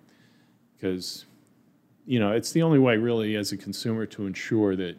Because, 0.77 1.27
you 2.07 2.19
know, 2.19 2.33
it's 2.33 2.53
the 2.53 2.63
only 2.63 2.79
way 2.79 2.97
really 2.97 3.37
as 3.37 3.53
a 3.53 3.57
consumer 3.57 4.07
to 4.07 4.27
ensure 4.27 4.77
that 4.77 4.97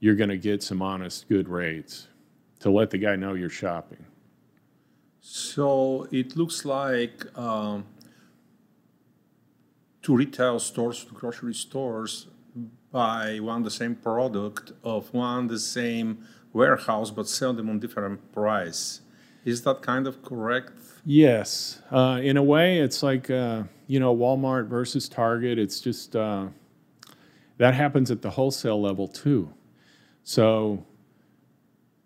you're 0.00 0.16
going 0.16 0.30
to 0.30 0.38
get 0.38 0.62
some 0.62 0.82
honest, 0.82 1.28
good 1.28 1.48
rates 1.48 2.08
to 2.60 2.70
let 2.70 2.90
the 2.90 2.98
guy 2.98 3.16
know 3.16 3.34
you're 3.34 3.48
shopping. 3.48 4.04
So 5.20 6.08
it 6.10 6.36
looks 6.36 6.64
like 6.64 7.26
um, 7.38 7.84
to 10.02 10.16
retail 10.16 10.58
stores, 10.58 11.04
to 11.04 11.14
grocery 11.14 11.54
stores, 11.54 12.26
buy 12.90 13.38
one 13.40 13.62
the 13.62 13.70
same 13.70 13.94
product 13.94 14.72
of 14.82 15.12
one 15.14 15.46
the 15.46 15.58
same 15.58 16.24
warehouse, 16.52 17.10
but 17.10 17.28
sell 17.28 17.52
them 17.52 17.70
on 17.70 17.78
different 17.78 18.32
price. 18.32 19.00
Is 19.44 19.62
that 19.62 19.82
kind 19.82 20.06
of 20.06 20.22
correct? 20.22 20.72
Yes, 21.04 21.80
uh, 21.90 22.20
in 22.22 22.36
a 22.36 22.42
way, 22.42 22.78
it's 22.78 23.02
like 23.02 23.30
uh, 23.30 23.64
you 23.92 24.00
know 24.00 24.16
Walmart 24.16 24.68
versus 24.68 25.06
Target. 25.06 25.58
It's 25.58 25.78
just 25.78 26.16
uh, 26.16 26.46
that 27.58 27.74
happens 27.74 28.10
at 28.10 28.22
the 28.22 28.30
wholesale 28.30 28.80
level 28.80 29.06
too. 29.06 29.52
So 30.24 30.86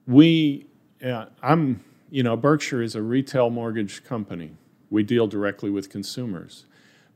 we, 0.05 0.67
I'm, 1.45 1.85
you 2.11 2.25
know, 2.25 2.37
Berkshire 2.37 2.83
is 2.83 2.97
a 2.97 3.03
retail 3.03 3.51
mortgage 3.51 4.03
company. 4.03 4.51
We 4.91 5.05
deal 5.05 5.29
directly 5.29 5.71
with 5.71 5.89
consumers, 5.89 6.65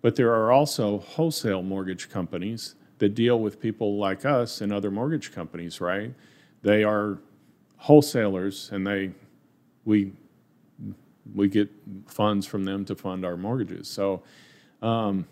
but 0.03 0.15
there 0.15 0.33
are 0.33 0.53
also 0.53 0.99
wholesale 1.01 1.65
mortgage 1.65 2.09
companies 2.09 2.77
that 2.99 3.17
deal 3.17 3.41
with 3.41 3.61
people 3.61 3.99
like 3.99 4.25
us 4.25 4.61
and 4.61 4.73
other 4.73 4.93
mortgage 4.93 5.33
companies, 5.33 5.81
right? 5.81 6.15
They 6.63 6.85
are 6.85 7.19
wholesalers, 7.77 8.71
and 8.73 8.87
they 8.87 9.11
we 9.85 10.13
we 11.35 11.49
get 11.49 11.69
funds 12.07 12.47
from 12.47 12.63
them 12.63 12.85
to 12.85 12.95
fund 12.95 13.25
our 13.25 13.37
mortgages. 13.37 13.89
So, 13.89 14.23
um, 14.83 15.27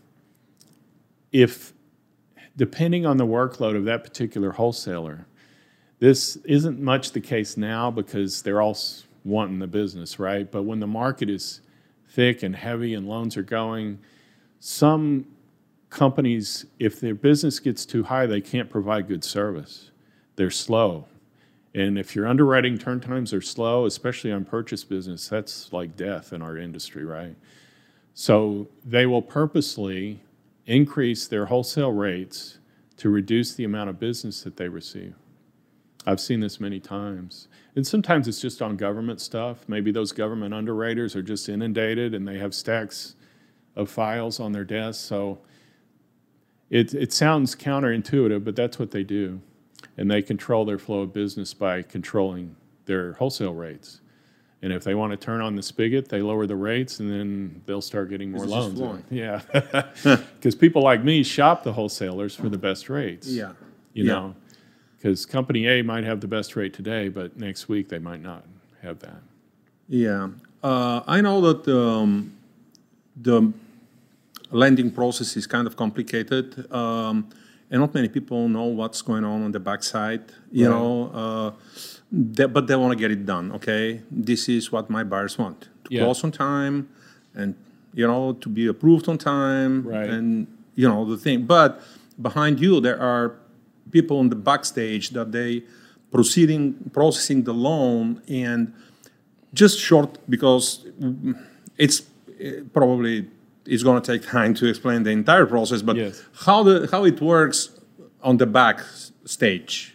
if 1.32 1.72
depending 2.56 3.06
on 3.06 3.16
the 3.16 3.26
workload 3.26 3.76
of 3.76 3.84
that 3.84 4.02
particular 4.02 4.52
wholesaler, 4.52 5.26
this 6.00 6.36
isn't 6.44 6.80
much 6.80 7.12
the 7.12 7.20
case 7.20 7.56
now 7.56 7.90
because 7.90 8.42
they're 8.42 8.60
all 8.60 8.76
wanting 9.24 9.58
the 9.58 9.66
business, 9.66 10.18
right? 10.18 10.50
But 10.50 10.62
when 10.62 10.80
the 10.80 10.86
market 10.86 11.28
is 11.30 11.60
thick 12.08 12.42
and 12.42 12.54
heavy 12.54 12.94
and 12.94 13.08
loans 13.08 13.36
are 13.36 13.42
going, 13.42 13.98
some 14.60 15.26
companies, 15.90 16.66
if 16.78 17.00
their 17.00 17.14
business 17.14 17.58
gets 17.58 17.86
too 17.86 18.02
high, 18.02 18.26
they 18.26 18.40
can't 18.40 18.68
provide 18.70 19.08
good 19.08 19.24
service. 19.24 19.90
They're 20.36 20.50
slow. 20.50 21.06
And 21.74 21.98
if 21.98 22.16
your 22.16 22.26
underwriting 22.26 22.78
turn 22.78 23.00
times 23.00 23.32
are 23.32 23.40
slow, 23.40 23.86
especially 23.86 24.32
on 24.32 24.44
purchase 24.44 24.84
business, 24.84 25.28
that's 25.28 25.72
like 25.72 25.96
death 25.96 26.32
in 26.32 26.42
our 26.42 26.56
industry, 26.56 27.04
right? 27.04 27.36
So 28.20 28.66
they 28.84 29.06
will 29.06 29.22
purposely 29.22 30.18
increase 30.66 31.28
their 31.28 31.46
wholesale 31.46 31.92
rates 31.92 32.58
to 32.96 33.10
reduce 33.10 33.54
the 33.54 33.62
amount 33.62 33.90
of 33.90 34.00
business 34.00 34.42
that 34.42 34.56
they 34.56 34.68
receive. 34.68 35.14
I've 36.04 36.18
seen 36.18 36.40
this 36.40 36.58
many 36.58 36.80
times. 36.80 37.46
And 37.76 37.86
sometimes 37.86 38.26
it's 38.26 38.40
just 38.40 38.60
on 38.60 38.76
government 38.76 39.20
stuff. 39.20 39.58
Maybe 39.68 39.92
those 39.92 40.10
government 40.10 40.52
underwriters 40.52 41.14
are 41.14 41.22
just 41.22 41.48
inundated 41.48 42.12
and 42.12 42.26
they 42.26 42.38
have 42.38 42.56
stacks 42.56 43.14
of 43.76 43.88
files 43.88 44.40
on 44.40 44.50
their 44.50 44.64
desks. 44.64 45.00
So 45.00 45.38
it, 46.70 46.94
it 46.94 47.12
sounds 47.12 47.54
counterintuitive, 47.54 48.42
but 48.42 48.56
that's 48.56 48.80
what 48.80 48.90
they 48.90 49.04
do. 49.04 49.40
And 49.96 50.10
they 50.10 50.22
control 50.22 50.64
their 50.64 50.80
flow 50.80 51.02
of 51.02 51.12
business 51.12 51.54
by 51.54 51.82
controlling 51.82 52.56
their 52.86 53.12
wholesale 53.12 53.54
rates. 53.54 54.00
And 54.60 54.72
if 54.72 54.82
they 54.82 54.94
want 54.94 55.12
to 55.12 55.16
turn 55.16 55.40
on 55.40 55.54
the 55.54 55.62
spigot, 55.62 56.08
they 56.08 56.20
lower 56.20 56.46
the 56.46 56.56
rates, 56.56 56.98
and 56.98 57.10
then 57.10 57.62
they'll 57.66 57.80
start 57.80 58.10
getting 58.10 58.32
more 58.32 58.44
loans. 58.44 59.04
Yeah, 59.08 59.40
because 60.02 60.56
people 60.56 60.82
like 60.82 61.04
me 61.04 61.22
shop 61.22 61.62
the 61.62 61.72
wholesalers 61.72 62.34
for 62.34 62.48
the 62.48 62.58
best 62.58 62.90
rates. 62.90 63.28
Yeah, 63.28 63.52
you 63.92 64.04
yeah. 64.04 64.12
know, 64.12 64.34
because 64.96 65.24
company 65.26 65.66
A 65.68 65.82
might 65.82 66.02
have 66.02 66.20
the 66.20 66.26
best 66.26 66.56
rate 66.56 66.74
today, 66.74 67.08
but 67.08 67.36
next 67.36 67.68
week 67.68 67.88
they 67.88 68.00
might 68.00 68.20
not 68.20 68.44
have 68.82 68.98
that. 68.98 69.22
Yeah, 69.88 70.30
uh, 70.64 71.02
I 71.06 71.20
know 71.20 71.40
that 71.52 71.72
um, 71.72 72.36
the 73.14 73.52
lending 74.50 74.90
process 74.90 75.36
is 75.36 75.46
kind 75.46 75.68
of 75.68 75.76
complicated. 75.76 76.70
Um, 76.72 77.28
and 77.70 77.80
not 77.80 77.94
many 77.94 78.08
people 78.08 78.48
know 78.48 78.64
what's 78.64 79.02
going 79.02 79.24
on 79.24 79.42
on 79.42 79.52
the 79.52 79.60
backside, 79.60 80.22
you 80.50 80.68
right. 80.68 80.74
know. 80.74 81.10
Uh, 81.12 81.50
they, 82.10 82.46
but 82.46 82.66
they 82.66 82.76
want 82.76 82.92
to 82.92 82.98
get 82.98 83.10
it 83.10 83.26
done. 83.26 83.52
Okay, 83.52 84.00
this 84.10 84.48
is 84.48 84.72
what 84.72 84.88
my 84.88 85.04
buyers 85.04 85.36
want: 85.38 85.68
to 85.84 85.94
yeah. 85.94 86.04
close 86.04 86.24
on 86.24 86.32
time, 86.32 86.88
and 87.34 87.54
you 87.92 88.06
know, 88.06 88.32
to 88.34 88.48
be 88.48 88.66
approved 88.66 89.08
on 89.08 89.18
time, 89.18 89.86
right. 89.86 90.08
and 90.08 90.46
you 90.74 90.88
know 90.88 91.04
the 91.04 91.16
thing. 91.16 91.44
But 91.44 91.82
behind 92.20 92.60
you, 92.60 92.80
there 92.80 93.00
are 93.00 93.36
people 93.90 94.18
on 94.18 94.28
the 94.28 94.36
backstage 94.36 95.10
that 95.10 95.32
they 95.32 95.64
proceeding 96.10 96.90
processing 96.92 97.44
the 97.44 97.52
loan 97.52 98.22
and 98.28 98.72
just 99.52 99.78
short 99.78 100.18
because 100.28 100.86
it's 101.76 102.02
probably 102.72 103.28
it's 103.68 103.82
going 103.82 104.00
to 104.00 104.12
take 104.12 104.26
time 104.26 104.54
to 104.54 104.66
explain 104.66 105.02
the 105.02 105.10
entire 105.10 105.44
process, 105.44 105.82
but 105.82 105.96
yes. 105.96 106.22
how 106.46 106.62
the 106.62 106.88
how 106.90 107.04
it 107.04 107.20
works 107.20 107.78
on 108.22 108.38
the 108.38 108.46
back 108.46 108.80
stage, 109.24 109.94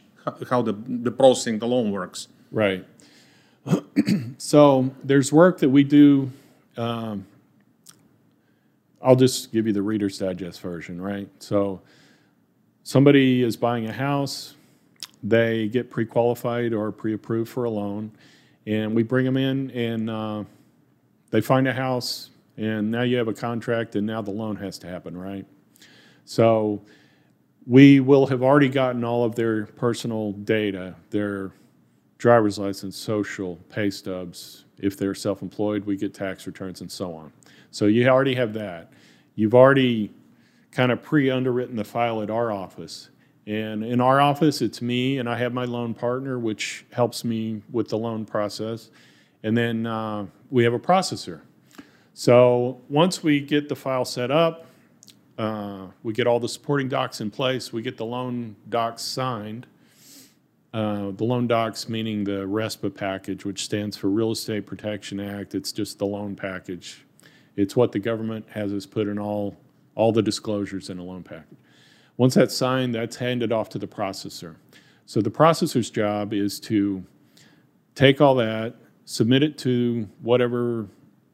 how 0.49 0.61
the 0.61 0.73
the 0.87 1.11
processing 1.11 1.59
the 1.59 1.67
loan 1.67 1.91
works. 1.91 2.27
Right. 2.51 2.85
so 4.37 4.91
there's 5.03 5.33
work 5.33 5.59
that 5.59 5.69
we 5.69 5.83
do. 5.83 6.31
Um, 6.77 7.25
I'll 9.01 9.15
just 9.15 9.51
give 9.51 9.65
you 9.67 9.73
the 9.73 9.81
Reader's 9.81 10.17
Digest 10.19 10.61
version, 10.61 11.01
right? 11.01 11.27
So 11.39 11.81
somebody 12.83 13.41
is 13.41 13.57
buying 13.57 13.87
a 13.87 13.91
house, 13.91 14.53
they 15.23 15.67
get 15.67 15.89
pre-qualified 15.89 16.73
or 16.73 16.91
pre-approved 16.91 17.49
for 17.49 17.65
a 17.65 17.69
loan, 17.69 18.11
and 18.65 18.95
we 18.95 19.03
bring 19.03 19.25
them 19.25 19.35
in 19.35 19.71
and 19.71 20.09
uh, 20.09 20.43
they 21.31 21.41
find 21.41 21.67
a 21.67 21.73
house 21.73 22.29
and 22.57 22.91
now 22.91 23.01
you 23.01 23.17
have 23.17 23.27
a 23.27 23.33
contract, 23.33 23.95
and 23.95 24.05
now 24.05 24.21
the 24.21 24.31
loan 24.31 24.55
has 24.57 24.77
to 24.79 24.87
happen, 24.87 25.17
right? 25.17 25.45
So 26.25 26.81
we 27.65 27.99
will 27.99 28.27
have 28.27 28.43
already 28.43 28.69
gotten 28.69 29.03
all 29.03 29.23
of 29.23 29.35
their 29.35 29.65
personal 29.65 30.33
data, 30.33 30.95
their 31.09 31.51
driver's 32.17 32.59
license, 32.59 32.95
social, 32.95 33.57
pay 33.69 33.89
stubs. 33.89 34.65
If 34.77 34.97
they're 34.97 35.15
self 35.15 35.41
employed, 35.41 35.85
we 35.85 35.97
get 35.97 36.13
tax 36.13 36.45
returns 36.45 36.81
and 36.81 36.91
so 36.91 37.13
on. 37.15 37.31
So 37.71 37.85
you 37.85 38.07
already 38.07 38.35
have 38.35 38.53
that. 38.53 38.91
You've 39.35 39.55
already 39.55 40.11
kind 40.71 40.91
of 40.91 41.01
pre 41.01 41.29
underwritten 41.29 41.75
the 41.75 41.83
file 41.83 42.21
at 42.21 42.29
our 42.29 42.51
office. 42.51 43.09
And 43.45 43.83
in 43.83 43.99
our 43.99 44.21
office, 44.21 44.61
it's 44.61 44.81
me, 44.81 45.17
and 45.17 45.27
I 45.27 45.37
have 45.37 45.53
my 45.53 45.65
loan 45.65 45.93
partner, 45.93 46.39
which 46.39 46.85
helps 46.91 47.25
me 47.25 47.61
with 47.71 47.89
the 47.89 47.97
loan 47.97 48.25
process. 48.25 48.89
And 49.43 49.57
then 49.57 49.85
uh, 49.85 50.27
we 50.49 50.63
have 50.63 50.73
a 50.73 50.79
processor. 50.79 51.41
So 52.13 52.81
once 52.89 53.23
we 53.23 53.39
get 53.39 53.69
the 53.69 53.75
file 53.75 54.05
set 54.05 54.29
up, 54.29 54.67
uh, 55.37 55.87
we 56.03 56.13
get 56.13 56.27
all 56.27 56.39
the 56.39 56.49
supporting 56.49 56.87
docs 56.87 57.21
in 57.21 57.31
place, 57.31 57.73
we 57.73 57.81
get 57.81 57.97
the 57.97 58.05
loan 58.05 58.55
docs 58.69 59.01
signed. 59.01 59.65
Uh, 60.73 61.11
the 61.11 61.23
loan 61.23 61.45
docs 61.45 61.87
meaning 61.87 62.23
the 62.23 62.47
RESPA 62.47 62.95
package, 62.95 63.45
which 63.45 63.63
stands 63.63 63.95
for 63.95 64.09
Real 64.09 64.31
Estate 64.31 64.65
Protection 64.65 65.19
Act. 65.19 65.53
It's 65.53 65.71
just 65.71 65.99
the 65.99 66.05
loan 66.05 66.35
package. 66.35 67.05
It's 67.55 67.75
what 67.75 67.91
the 67.91 67.99
government 67.99 68.47
has 68.49 68.73
us 68.73 68.87
put 68.87 69.07
in 69.07 69.19
all, 69.19 69.55
all 69.93 70.11
the 70.11 70.23
disclosures 70.23 70.89
in 70.89 70.97
a 70.97 71.03
loan 71.03 71.21
package. 71.21 71.57
Once 72.17 72.33
that's 72.33 72.55
signed, 72.55 72.95
that's 72.95 73.17
handed 73.17 73.51
off 73.51 73.69
to 73.69 73.77
the 73.77 73.87
processor. 73.87 74.55
So 75.05 75.21
the 75.21 75.29
processor's 75.29 75.91
job 75.91 76.33
is 76.33 76.59
to 76.61 77.03
take 77.93 78.21
all 78.21 78.33
that, 78.35 78.75
submit 79.05 79.43
it 79.43 79.57
to 79.59 80.09
whatever 80.21 80.87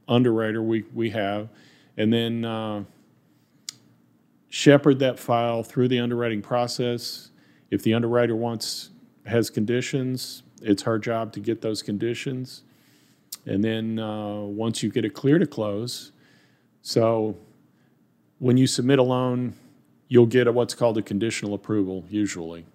underwriter 0.10 0.62
we, 0.62 0.84
we 0.94 1.12
have, 1.12 1.48
and 1.96 2.12
then 2.12 2.44
uh, 2.44 2.84
shepherd 4.50 5.00
that 5.00 5.20
file 5.20 5.64
through 5.64 5.88
the 5.88 6.00
underwriting 6.00 6.42
process. 6.42 7.30
If 7.72 7.84
the 7.84 7.94
underwriter 7.94 8.36
wants 8.36 8.90
has 9.26 9.50
conditions, 9.50 10.44
it's 10.62 10.84
her 10.84 10.98
job 10.98 11.32
to 11.34 11.40
get 11.40 11.62
those 11.62 11.82
conditions. 11.82 12.64
And 13.46 13.64
then 13.64 14.00
uh, 14.00 14.40
once 14.42 14.84
you 14.84 14.90
get 14.90 15.06
it 15.06 15.14
clear 15.14 15.40
to 15.40 15.46
close, 15.46 16.12
so 16.82 17.38
when 18.40 18.58
you 18.58 18.68
submit 18.68 19.00
a 19.00 19.04
loan, 19.04 19.54
you'll 20.08 20.26
get 20.26 20.48
a, 20.48 20.52
what's 20.52 20.74
called 20.74 20.98
a 20.98 21.02
conditional 21.02 21.54
approval 21.54 22.04
usually. 22.10 22.66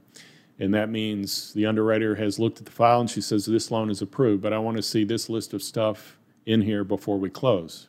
And 0.59 0.73
that 0.73 0.88
means 0.88 1.53
the 1.53 1.67
underwriter 1.67 2.14
has 2.14 2.38
looked 2.38 2.61
at 2.61 2.67
the 2.67 2.71
file 2.71 3.00
and 3.00 3.11
she 3.11 3.21
says, 3.21 3.45
This 3.45 3.71
loan 3.71 3.91
is 3.91 4.00
approved, 4.00 4.43
but 4.43 4.53
I 4.53 4.59
want 4.59 4.76
to 4.76 4.83
see 4.83 5.05
this 5.05 5.29
list 5.29 5.53
of 5.53 5.62
stuff 5.62 6.17
in 6.46 6.62
here 6.62 6.84
before 6.84 7.18
we 7.18 7.30
close. 7.30 7.88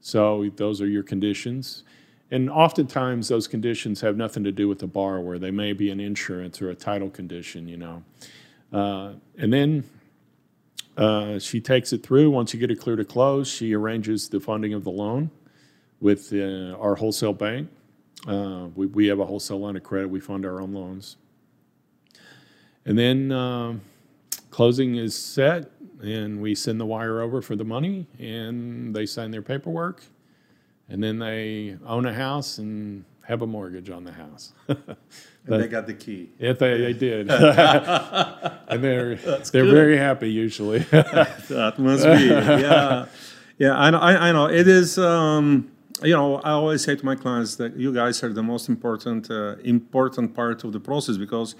So 0.00 0.48
those 0.56 0.80
are 0.80 0.86
your 0.86 1.02
conditions. 1.02 1.84
And 2.30 2.50
oftentimes 2.50 3.28
those 3.28 3.48
conditions 3.48 4.00
have 4.02 4.16
nothing 4.16 4.44
to 4.44 4.52
do 4.52 4.68
with 4.68 4.78
the 4.78 4.86
borrower. 4.86 5.38
They 5.38 5.50
may 5.50 5.72
be 5.72 5.90
an 5.90 6.00
insurance 6.00 6.60
or 6.60 6.70
a 6.70 6.74
title 6.74 7.10
condition, 7.10 7.68
you 7.68 7.78
know. 7.78 8.02
Uh, 8.72 9.12
and 9.38 9.52
then 9.52 9.84
uh, 10.96 11.38
she 11.38 11.60
takes 11.60 11.92
it 11.92 12.02
through. 12.02 12.30
Once 12.30 12.52
you 12.52 12.60
get 12.60 12.70
it 12.70 12.80
clear 12.80 12.96
to 12.96 13.04
close, 13.04 13.48
she 13.48 13.74
arranges 13.74 14.28
the 14.28 14.40
funding 14.40 14.74
of 14.74 14.84
the 14.84 14.90
loan 14.90 15.30
with 16.00 16.32
uh, 16.32 16.76
our 16.78 16.96
wholesale 16.96 17.32
bank. 17.32 17.68
Uh, 18.26 18.66
we, 18.74 18.86
we 18.86 19.06
have 19.06 19.20
a 19.20 19.24
wholesale 19.24 19.60
line 19.60 19.76
of 19.76 19.82
credit. 19.82 20.08
We 20.08 20.20
fund 20.20 20.44
our 20.44 20.60
own 20.60 20.72
loans. 20.74 21.16
And 22.84 22.98
then 22.98 23.32
um, 23.32 23.80
closing 24.50 24.96
is 24.96 25.14
set, 25.14 25.70
and 26.00 26.40
we 26.40 26.54
send 26.54 26.80
the 26.80 26.86
wire 26.86 27.20
over 27.20 27.42
for 27.42 27.56
the 27.56 27.64
money, 27.64 28.06
and 28.18 28.94
they 28.94 29.06
sign 29.06 29.30
their 29.30 29.42
paperwork, 29.42 30.02
and 30.88 31.02
then 31.02 31.18
they 31.18 31.76
own 31.86 32.06
a 32.06 32.14
house 32.14 32.58
and 32.58 33.04
have 33.26 33.42
a 33.42 33.46
mortgage 33.46 33.90
on 33.90 34.04
the 34.04 34.12
house. 34.12 34.52
And 35.50 35.62
they 35.62 35.68
got 35.68 35.86
the 35.86 35.94
key. 35.94 36.28
If 36.38 36.58
they, 36.58 36.78
they 36.78 36.92
did, 36.92 37.30
and 37.30 38.84
they're 38.84 39.14
they're 39.14 39.64
very 39.64 39.96
happy 39.96 40.30
usually. 40.30 40.80
That 40.90 41.74
must 41.78 42.04
be, 42.04 42.26
yeah, 42.26 43.06
yeah. 43.56 43.74
I 43.74 43.90
know. 43.90 43.98
I, 43.98 44.28
I 44.28 44.32
know. 44.32 44.46
It 44.50 44.68
is. 44.68 44.98
Um, 44.98 45.70
you 46.02 46.12
know, 46.12 46.36
I 46.36 46.50
always 46.50 46.84
say 46.84 46.96
to 46.96 47.04
my 47.04 47.16
clients 47.16 47.56
that 47.56 47.76
you 47.76 47.94
guys 47.94 48.22
are 48.22 48.32
the 48.32 48.42
most 48.42 48.68
important 48.68 49.30
uh, 49.30 49.56
important 49.64 50.34
part 50.34 50.64
of 50.64 50.72
the 50.72 50.80
process 50.80 51.16
because 51.16 51.54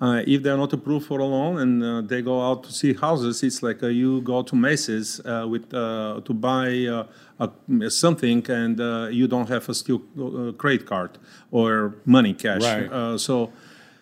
uh, 0.00 0.22
if 0.26 0.42
they're 0.42 0.56
not 0.56 0.72
approved 0.72 1.06
for 1.06 1.18
a 1.18 1.24
loan 1.24 1.58
and 1.58 1.82
uh, 1.82 2.00
they 2.02 2.22
go 2.22 2.40
out 2.40 2.62
to 2.62 2.72
see 2.72 2.94
houses, 2.94 3.42
it's 3.42 3.62
like 3.62 3.82
uh, 3.82 3.88
you 3.88 4.20
go 4.20 4.42
to 4.42 4.54
Macy's 4.54 5.20
uh, 5.24 5.44
with 5.48 5.74
uh, 5.74 6.20
to 6.24 6.32
buy 6.32 6.86
uh, 6.86 7.06
a, 7.40 7.90
something 7.90 8.48
and 8.48 8.78
you 9.12 9.26
don't 9.26 9.48
have 9.48 9.68
a 9.68 9.74
still 9.74 10.00
credit 10.56 10.86
card 10.86 11.18
or 11.50 11.96
money 12.04 12.32
cash. 12.32 12.62
Right. 12.62 13.18
so, 13.18 13.52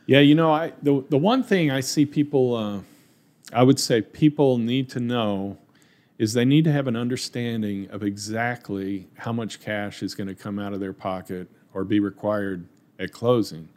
yeah, 0.05 0.21
you 0.21 0.35
know, 0.35 0.53
I 0.53 0.73
the 0.83 1.03
the 1.09 1.19
one 1.19 1.43
thing 1.43 1.71
I 1.71 1.81
see 1.81 2.05
people, 2.05 2.83
I 3.53 3.63
would 3.63 3.81
say 3.81 4.03
people 4.03 4.59
need 4.59 4.91
to 4.91 5.01
know 5.01 5.57
is 6.19 6.33
they 6.35 6.45
need 6.45 6.65
to 6.65 6.73
have 6.73 6.87
an 6.89 6.97
understanding 6.97 7.89
of 7.91 8.03
exactly 8.03 9.09
how 9.17 9.33
much 9.33 9.61
cash 9.61 10.03
is 10.03 10.15
going 10.15 10.29
to 10.29 10.35
come 10.35 10.59
out 10.59 10.73
of 10.73 10.81
their 10.81 10.95
pocket 10.95 11.49
or 11.75 11.85
be 11.85 12.01
required 12.01 12.67
at 12.99 13.13
closing 13.13 13.69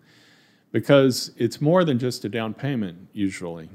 because 0.71 1.31
it's 1.38 1.59
more 1.61 1.83
than 1.83 1.97
just 1.99 2.25
a 2.25 2.29
down 2.29 2.53
payment 2.53 3.09
usually. 3.13 3.69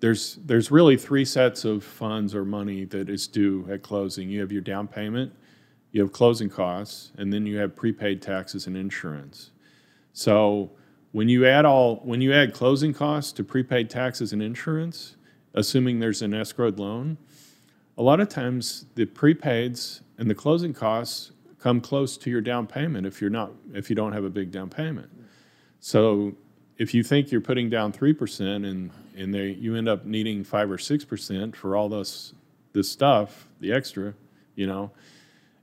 There's, 0.00 0.36
there's 0.46 0.70
really 0.70 0.96
three 0.96 1.24
sets 1.24 1.64
of 1.64 1.84
funds 1.84 2.34
or 2.34 2.44
money 2.44 2.84
that 2.86 3.08
is 3.08 3.26
due 3.26 3.68
at 3.70 3.82
closing. 3.82 4.30
You 4.30 4.40
have 4.40 4.50
your 4.50 4.62
down 4.62 4.88
payment, 4.88 5.32
you 5.92 6.00
have 6.00 6.12
closing 6.12 6.48
costs, 6.48 7.12
and 7.18 7.32
then 7.32 7.46
you 7.46 7.58
have 7.58 7.76
prepaid 7.76 8.22
taxes 8.22 8.66
and 8.66 8.76
insurance. 8.76 9.50
So 10.12 10.70
when 11.12 11.28
you 11.28 11.46
add 11.46 11.64
all 11.64 11.96
when 11.96 12.20
you 12.20 12.32
add 12.32 12.54
closing 12.54 12.94
costs 12.94 13.32
to 13.32 13.44
prepaid 13.44 13.90
taxes 13.90 14.32
and 14.32 14.42
insurance, 14.42 15.16
assuming 15.54 15.98
there's 15.98 16.22
an 16.22 16.32
escrowed 16.32 16.78
loan, 16.78 17.18
a 17.98 18.02
lot 18.02 18.20
of 18.20 18.28
times 18.28 18.86
the 18.94 19.06
prepaids 19.06 20.00
and 20.18 20.30
the 20.30 20.34
closing 20.34 20.72
costs 20.72 21.32
come 21.58 21.80
close 21.80 22.16
to 22.16 22.30
your 22.30 22.40
down 22.40 22.66
payment 22.66 23.06
if 23.06 23.20
you're 23.20 23.30
not 23.30 23.52
if 23.74 23.90
you 23.90 23.96
don't 23.96 24.12
have 24.12 24.24
a 24.24 24.30
big 24.30 24.50
down 24.50 24.70
payment. 24.70 25.10
So 25.80 26.34
if 26.76 26.94
you 26.94 27.02
think 27.02 27.32
you're 27.32 27.40
putting 27.40 27.70
down 27.70 27.92
three 27.92 28.12
percent 28.12 28.64
and 28.64 28.90
and 29.16 29.34
they 29.34 29.48
you 29.48 29.74
end 29.76 29.88
up 29.88 30.04
needing 30.04 30.44
five 30.44 30.70
or 30.70 30.78
six 30.78 31.04
percent 31.04 31.56
for 31.56 31.74
all 31.74 31.88
this 31.88 32.34
this 32.72 32.90
stuff, 32.90 33.48
the 33.60 33.72
extra, 33.72 34.14
you 34.54 34.66
know. 34.66 34.90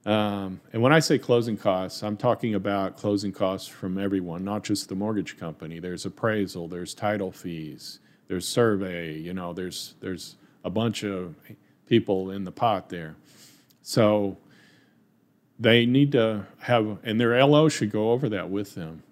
Um, 0.06 0.62
and 0.74 0.82
when 0.82 0.94
I 0.94 1.00
say 1.00 1.18
closing 1.18 1.58
costs, 1.58 2.02
I'm 2.02 2.18
talking 2.18 2.56
about 2.56 2.98
closing 2.98 3.32
costs 3.32 3.68
from 3.68 3.98
everyone, 3.98 4.44
not 4.44 4.64
just 4.64 4.90
the 4.90 4.96
mortgage 4.96 5.38
company. 5.38 5.80
There's 5.80 6.06
appraisal, 6.06 6.68
there's 6.68 6.94
title 6.94 7.32
fees, 7.32 8.00
there's 8.28 8.48
survey, 8.48 9.18
you 9.18 9.34
know, 9.34 9.54
there's 9.54 9.96
there's 10.00 10.36
a 10.64 10.70
bunch 10.70 11.04
of 11.04 11.36
people 11.88 12.32
in 12.32 12.44
the 12.44 12.52
pot 12.52 12.90
there. 12.90 13.16
So 13.82 14.38
they 15.60 15.86
need 15.86 16.12
to 16.12 16.46
have, 16.60 17.00
and 17.04 17.20
their 17.20 17.44
LO 17.44 17.70
should 17.70 17.92
go 17.92 18.12
over 18.12 18.30
that 18.30 18.50
with 18.50 18.76
them 18.76 19.04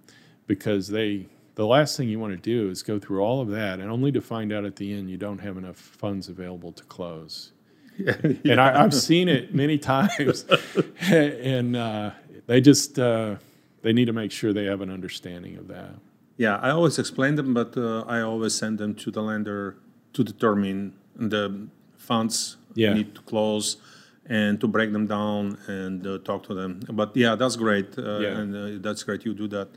because 0.48 0.88
they 0.88 1.28
the 1.56 1.66
last 1.66 1.96
thing 1.96 2.10
you 2.10 2.20
want 2.20 2.34
to 2.34 2.38
do 2.38 2.70
is 2.70 2.84
go 2.84 3.00
through 3.00 3.22
all 3.22 3.42
of 3.42 3.50
that 3.50 3.80
and 3.80 3.90
only 3.90 4.12
to 4.12 4.22
find 4.22 4.52
out 4.52 4.66
at 4.66 4.76
the 4.76 4.94
end 4.94 5.10
you 5.10 5.18
don't 5.18 5.40
have 5.40 5.58
enough 5.58 5.78
funds 5.78 6.28
available 6.28 6.72
to 6.74 6.84
close. 6.84 7.52
Yeah. 7.98 8.16
And 8.44 8.60
I, 8.60 8.82
have 8.82 8.94
seen 8.94 9.30
it 9.30 9.56
many 9.56 9.78
times, 9.78 10.46
and 11.02 11.78
uh, 11.78 12.12
they 12.46 12.60
just 12.60 13.00
uh, 13.00 13.36
they 13.84 13.94
need 13.94 14.06
to 14.06 14.14
make 14.14 14.32
sure 14.32 14.52
they 14.52 14.66
have 14.66 14.82
an 14.82 14.90
understanding 14.90 15.56
of 15.58 15.70
that. 15.70 15.92
Yeah, 16.38 16.58
I 16.58 16.72
always 16.72 17.00
explain 17.00 17.36
them, 17.36 17.54
but 17.54 17.78
uh, 17.78 18.02
I 18.02 18.20
always 18.20 18.54
send 18.54 18.80
them 18.80 18.96
to 18.96 19.12
the 19.12 19.22
lender 19.22 19.78
to 20.12 20.24
determine 20.24 20.94
the 21.16 21.70
funds 21.98 22.58
yeah. 22.74 22.94
need 22.94 23.16
to 23.16 23.22
close 23.22 23.78
and 24.26 24.60
to 24.60 24.68
break 24.68 24.92
them 24.92 25.08
down 25.08 25.58
and 25.68 26.06
uh, 26.06 26.18
talk 26.20 26.44
to 26.48 26.54
them. 26.54 26.82
But 26.90 27.16
yeah, 27.16 27.36
that's 27.36 27.56
great, 27.56 27.98
uh, 27.98 28.20
yeah. 28.20 28.38
and 28.38 28.56
uh, 28.56 28.82
that's 28.82 29.04
great 29.04 29.24
you 29.26 29.34
do 29.34 29.48
that. 29.48 29.70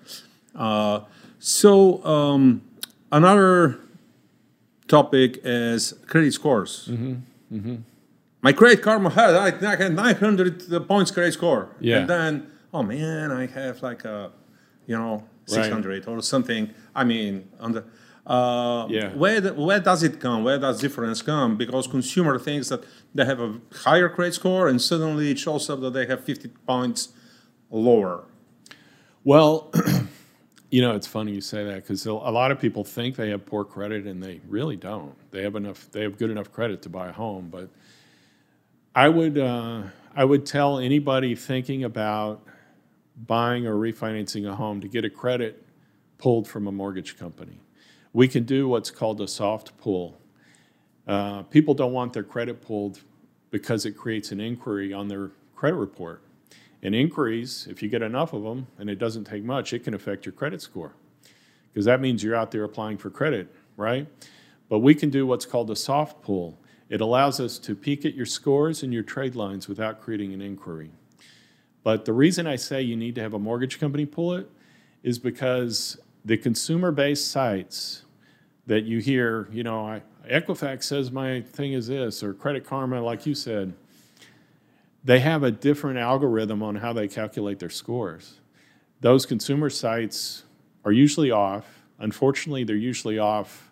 Uh, 0.58 1.00
so 1.38 2.04
um, 2.04 2.62
another 3.12 3.78
topic 4.88 5.40
is 5.44 5.94
credit 6.06 6.34
scores. 6.34 6.88
Mm-hmm. 6.90 7.14
Mm-hmm. 7.56 7.76
My 8.42 8.52
credit 8.52 8.82
card 8.82 9.00
had 9.12 9.62
had 9.62 9.94
900 9.94 10.86
points 10.86 11.10
credit 11.10 11.32
score, 11.32 11.74
yeah. 11.80 11.98
and 11.98 12.10
then 12.10 12.50
oh 12.74 12.82
man, 12.82 13.30
I 13.32 13.46
have 13.46 13.82
like 13.82 14.04
a 14.04 14.30
you 14.86 14.96
know 14.96 15.24
600 15.46 16.06
right. 16.06 16.08
or 16.08 16.22
something. 16.22 16.70
I 16.94 17.04
mean, 17.04 17.48
on 17.60 17.72
the 17.72 17.84
uh, 18.28 18.86
yeah. 18.90 19.08
Where, 19.14 19.40
where 19.54 19.80
does 19.80 20.02
it 20.02 20.20
come? 20.20 20.44
Where 20.44 20.58
does 20.58 20.80
difference 20.80 21.22
come? 21.22 21.56
Because 21.56 21.86
consumer 21.86 22.38
thinks 22.38 22.68
that 22.68 22.84
they 23.14 23.24
have 23.24 23.40
a 23.40 23.58
higher 23.72 24.10
credit 24.10 24.34
score, 24.34 24.68
and 24.68 24.80
suddenly 24.82 25.30
it 25.30 25.38
shows 25.38 25.70
up 25.70 25.80
that 25.80 25.94
they 25.94 26.04
have 26.04 26.24
50 26.24 26.48
points 26.66 27.08
lower. 27.70 28.24
Well, 29.24 29.72
you 30.70 30.82
know, 30.82 30.94
it's 30.94 31.06
funny 31.06 31.32
you 31.32 31.40
say 31.40 31.64
that 31.64 31.76
because 31.76 32.04
a 32.06 32.12
lot 32.12 32.50
of 32.50 32.60
people 32.60 32.84
think 32.84 33.16
they 33.16 33.30
have 33.30 33.46
poor 33.46 33.64
credit, 33.64 34.06
and 34.06 34.22
they 34.22 34.40
really 34.48 34.76
don't. 34.76 35.14
They 35.30 35.42
have 35.42 35.56
enough. 35.56 35.90
They 35.90 36.02
have 36.02 36.18
good 36.18 36.30
enough 36.30 36.52
credit 36.52 36.82
to 36.82 36.88
buy 36.88 37.08
a 37.08 37.12
home, 37.12 37.48
but 37.50 37.70
I 38.94 39.08
would 39.08 39.38
uh, 39.38 39.84
I 40.14 40.24
would 40.24 40.46
tell 40.46 40.78
anybody 40.78 41.34
thinking 41.34 41.84
about 41.84 42.42
buying 43.26 43.66
or 43.66 43.74
refinancing 43.74 44.48
a 44.48 44.54
home 44.54 44.80
to 44.80 44.88
get 44.88 45.04
a 45.04 45.10
credit 45.10 45.64
pulled 46.18 46.48
from 46.48 46.66
a 46.66 46.72
mortgage 46.72 47.18
company 47.18 47.60
we 48.12 48.28
can 48.28 48.44
do 48.44 48.68
what's 48.68 48.90
called 48.90 49.20
a 49.20 49.28
soft 49.28 49.76
pull. 49.78 50.18
Uh, 51.06 51.42
people 51.44 51.74
don't 51.74 51.92
want 51.92 52.12
their 52.12 52.22
credit 52.22 52.60
pulled 52.60 53.00
because 53.50 53.86
it 53.86 53.92
creates 53.92 54.32
an 54.32 54.40
inquiry 54.40 54.92
on 54.92 55.08
their 55.08 55.30
credit 55.54 55.76
report. 55.76 56.22
And 56.82 56.94
inquiries, 56.94 57.66
if 57.68 57.82
you 57.82 57.88
get 57.88 58.02
enough 58.02 58.32
of 58.32 58.42
them 58.42 58.68
and 58.78 58.88
it 58.88 58.98
doesn't 58.98 59.24
take 59.24 59.42
much, 59.42 59.72
it 59.72 59.84
can 59.84 59.94
affect 59.94 60.24
your 60.24 60.32
credit 60.32 60.62
score 60.62 60.92
because 61.72 61.84
that 61.84 62.00
means 62.00 62.22
you're 62.22 62.34
out 62.34 62.50
there 62.50 62.64
applying 62.64 62.98
for 62.98 63.10
credit, 63.10 63.54
right? 63.76 64.06
But 64.68 64.80
we 64.80 64.94
can 64.94 65.10
do 65.10 65.26
what's 65.26 65.46
called 65.46 65.70
a 65.70 65.76
soft 65.76 66.22
pull. 66.22 66.58
It 66.88 67.00
allows 67.00 67.40
us 67.40 67.58
to 67.60 67.74
peek 67.74 68.04
at 68.04 68.14
your 68.14 68.26
scores 68.26 68.82
and 68.82 68.92
your 68.92 69.02
trade 69.02 69.34
lines 69.34 69.68
without 69.68 70.00
creating 70.00 70.32
an 70.32 70.40
inquiry. 70.40 70.90
But 71.82 72.04
the 72.04 72.12
reason 72.12 72.46
I 72.46 72.56
say 72.56 72.82
you 72.82 72.96
need 72.96 73.14
to 73.16 73.20
have 73.20 73.34
a 73.34 73.38
mortgage 73.38 73.78
company 73.78 74.06
pull 74.06 74.34
it 74.34 74.50
is 75.02 75.18
because 75.18 75.98
the 76.24 76.36
consumer 76.36 76.90
based 76.90 77.30
sites 77.30 78.02
that 78.66 78.84
you 78.84 78.98
hear, 78.98 79.48
you 79.52 79.62
know, 79.62 79.86
I, 79.86 80.02
Equifax 80.30 80.84
says 80.84 81.10
my 81.10 81.40
thing 81.40 81.72
is 81.72 81.86
this, 81.86 82.22
or 82.22 82.34
Credit 82.34 82.64
Karma, 82.64 83.00
like 83.00 83.24
you 83.24 83.34
said, 83.34 83.72
they 85.04 85.20
have 85.20 85.42
a 85.42 85.50
different 85.50 85.98
algorithm 85.98 86.62
on 86.62 86.76
how 86.76 86.92
they 86.92 87.08
calculate 87.08 87.58
their 87.58 87.70
scores. 87.70 88.40
Those 89.00 89.26
consumer 89.26 89.70
sites 89.70 90.44
are 90.84 90.92
usually 90.92 91.30
off. 91.30 91.82
Unfortunately, 91.98 92.64
they're 92.64 92.76
usually 92.76 93.18
off 93.18 93.70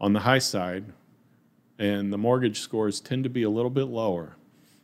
on 0.00 0.12
the 0.12 0.20
high 0.20 0.38
side, 0.38 0.84
and 1.78 2.12
the 2.12 2.18
mortgage 2.18 2.60
scores 2.60 3.00
tend 3.00 3.24
to 3.24 3.30
be 3.30 3.42
a 3.42 3.50
little 3.50 3.70
bit 3.70 3.84
lower. 3.84 4.36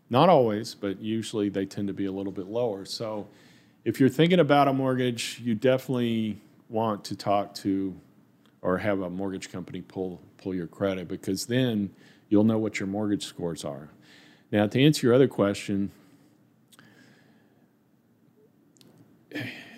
Not 0.09 0.29
always, 0.29 0.75
but 0.75 1.01
usually 1.01 1.49
they 1.49 1.67
tend 1.67 1.89
to 1.89 1.95
be 1.95 2.07
a 2.07 2.13
little 2.13 2.33
bit 2.33 2.47
lower. 2.47 2.85
So 2.85 3.29
if 3.85 4.01
you're 4.01 4.09
thinking 4.09 4.41
about 4.41 4.69
a 4.69 4.73
mortgage, 4.73 5.41
you 5.43 5.55
definitely 5.55 6.41
want 6.69 7.05
to 7.05 7.17
talk 7.17 7.55
to 7.57 7.95
or 8.63 8.79
have 8.79 9.01
a 9.01 9.11
mortgage 9.11 9.51
company 9.51 9.81
pull 9.81 10.21
pull 10.39 10.55
your 10.55 10.67
credit 10.67 11.09
because 11.09 11.47
then 11.47 11.91
you'll 12.29 12.45
know 12.45 12.59
what 12.59 12.81
your 12.81 12.87
mortgage 12.87 13.25
scores 13.25 13.65
are. 13.65 13.89
Now, 14.53 14.67
to 14.67 14.83
answer 14.83 15.07
your 15.07 15.15
other 15.15 15.29
question, 15.29 15.93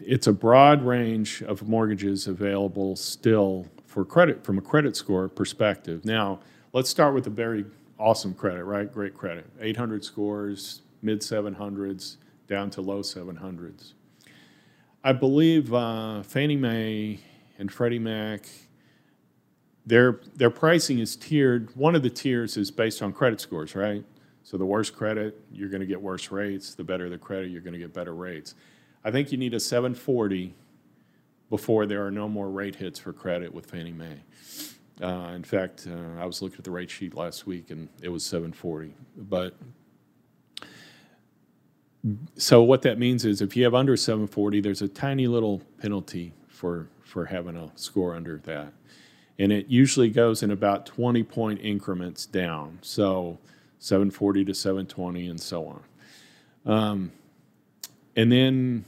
it's 0.00 0.26
a 0.26 0.32
broad 0.32 0.82
range 0.82 1.42
of 1.42 1.68
mortgages 1.68 2.26
available 2.26 2.96
still 2.96 3.66
for 3.86 4.04
credit 4.04 4.44
from 4.44 4.58
a 4.58 4.62
credit 4.62 4.96
score 4.96 5.28
perspective. 5.28 6.04
Now, 6.04 6.40
let's 6.72 6.88
start 6.88 7.14
with 7.14 7.26
a 7.26 7.30
very 7.30 7.66
awesome 7.98 8.34
credit, 8.34 8.64
right? 8.64 8.90
Great 8.90 9.14
credit. 9.14 9.46
800 9.60 10.04
scores, 10.04 10.82
mid 11.02 11.20
700s, 11.20 12.16
down 12.48 12.70
to 12.70 12.80
low 12.80 13.00
700s. 13.00 13.92
I 15.04 15.12
believe 15.12 15.74
uh, 15.74 16.22
Fannie 16.22 16.56
Mae 16.56 17.20
and 17.58 17.70
Freddie 17.70 17.98
Mac, 17.98 18.48
their, 19.84 20.20
their 20.34 20.50
pricing 20.50 20.98
is 21.00 21.16
tiered. 21.16 21.74
One 21.76 21.94
of 21.94 22.02
the 22.02 22.10
tiers 22.10 22.56
is 22.56 22.70
based 22.70 23.02
on 23.02 23.12
credit 23.12 23.40
scores, 23.40 23.74
right? 23.74 24.04
So 24.44 24.56
the 24.56 24.66
worse 24.66 24.90
credit, 24.90 25.40
you're 25.52 25.68
going 25.68 25.80
to 25.80 25.86
get 25.86 26.00
worse 26.00 26.30
rates. 26.30 26.74
The 26.74 26.84
better 26.84 27.08
the 27.08 27.18
credit, 27.18 27.50
you're 27.50 27.60
going 27.60 27.74
to 27.74 27.78
get 27.78 27.92
better 27.92 28.14
rates. 28.14 28.54
I 29.04 29.10
think 29.10 29.32
you 29.32 29.38
need 29.38 29.54
a 29.54 29.60
740 29.60 30.54
before 31.50 31.86
there 31.86 32.04
are 32.06 32.10
no 32.10 32.28
more 32.28 32.50
rate 32.50 32.76
hits 32.76 32.98
for 32.98 33.12
credit 33.12 33.52
with 33.52 33.66
Fannie 33.66 33.92
Mae. 33.92 34.20
Uh, 35.00 35.32
in 35.34 35.42
fact, 35.42 35.86
uh, 35.90 36.20
I 36.20 36.26
was 36.26 36.42
looking 36.42 36.58
at 36.58 36.64
the 36.64 36.70
rate 36.70 36.90
sheet 36.90 37.14
last 37.14 37.46
week 37.46 37.70
and 37.70 37.88
it 38.00 38.08
was 38.08 38.24
740. 38.24 38.94
But 39.16 39.54
so 42.36 42.62
what 42.62 42.82
that 42.82 42.98
means 42.98 43.24
is 43.24 43.40
if 43.40 43.56
you 43.56 43.64
have 43.64 43.74
under 43.74 43.96
740, 43.96 44.60
there's 44.60 44.82
a 44.82 44.88
tiny 44.88 45.26
little 45.26 45.62
penalty 45.80 46.32
for 46.48 46.88
for 47.02 47.26
having 47.26 47.56
a 47.56 47.70
score 47.74 48.14
under 48.14 48.38
that, 48.38 48.72
and 49.38 49.52
it 49.52 49.66
usually 49.68 50.08
goes 50.08 50.42
in 50.42 50.50
about 50.50 50.86
20 50.86 51.22
point 51.24 51.60
increments 51.62 52.24
down. 52.26 52.78
So 52.80 53.38
740 53.82 54.44
to 54.44 54.54
720 54.54 55.26
and 55.26 55.40
so 55.40 55.66
on. 55.66 56.72
Um, 56.72 57.12
and 58.14 58.30
then 58.30 58.84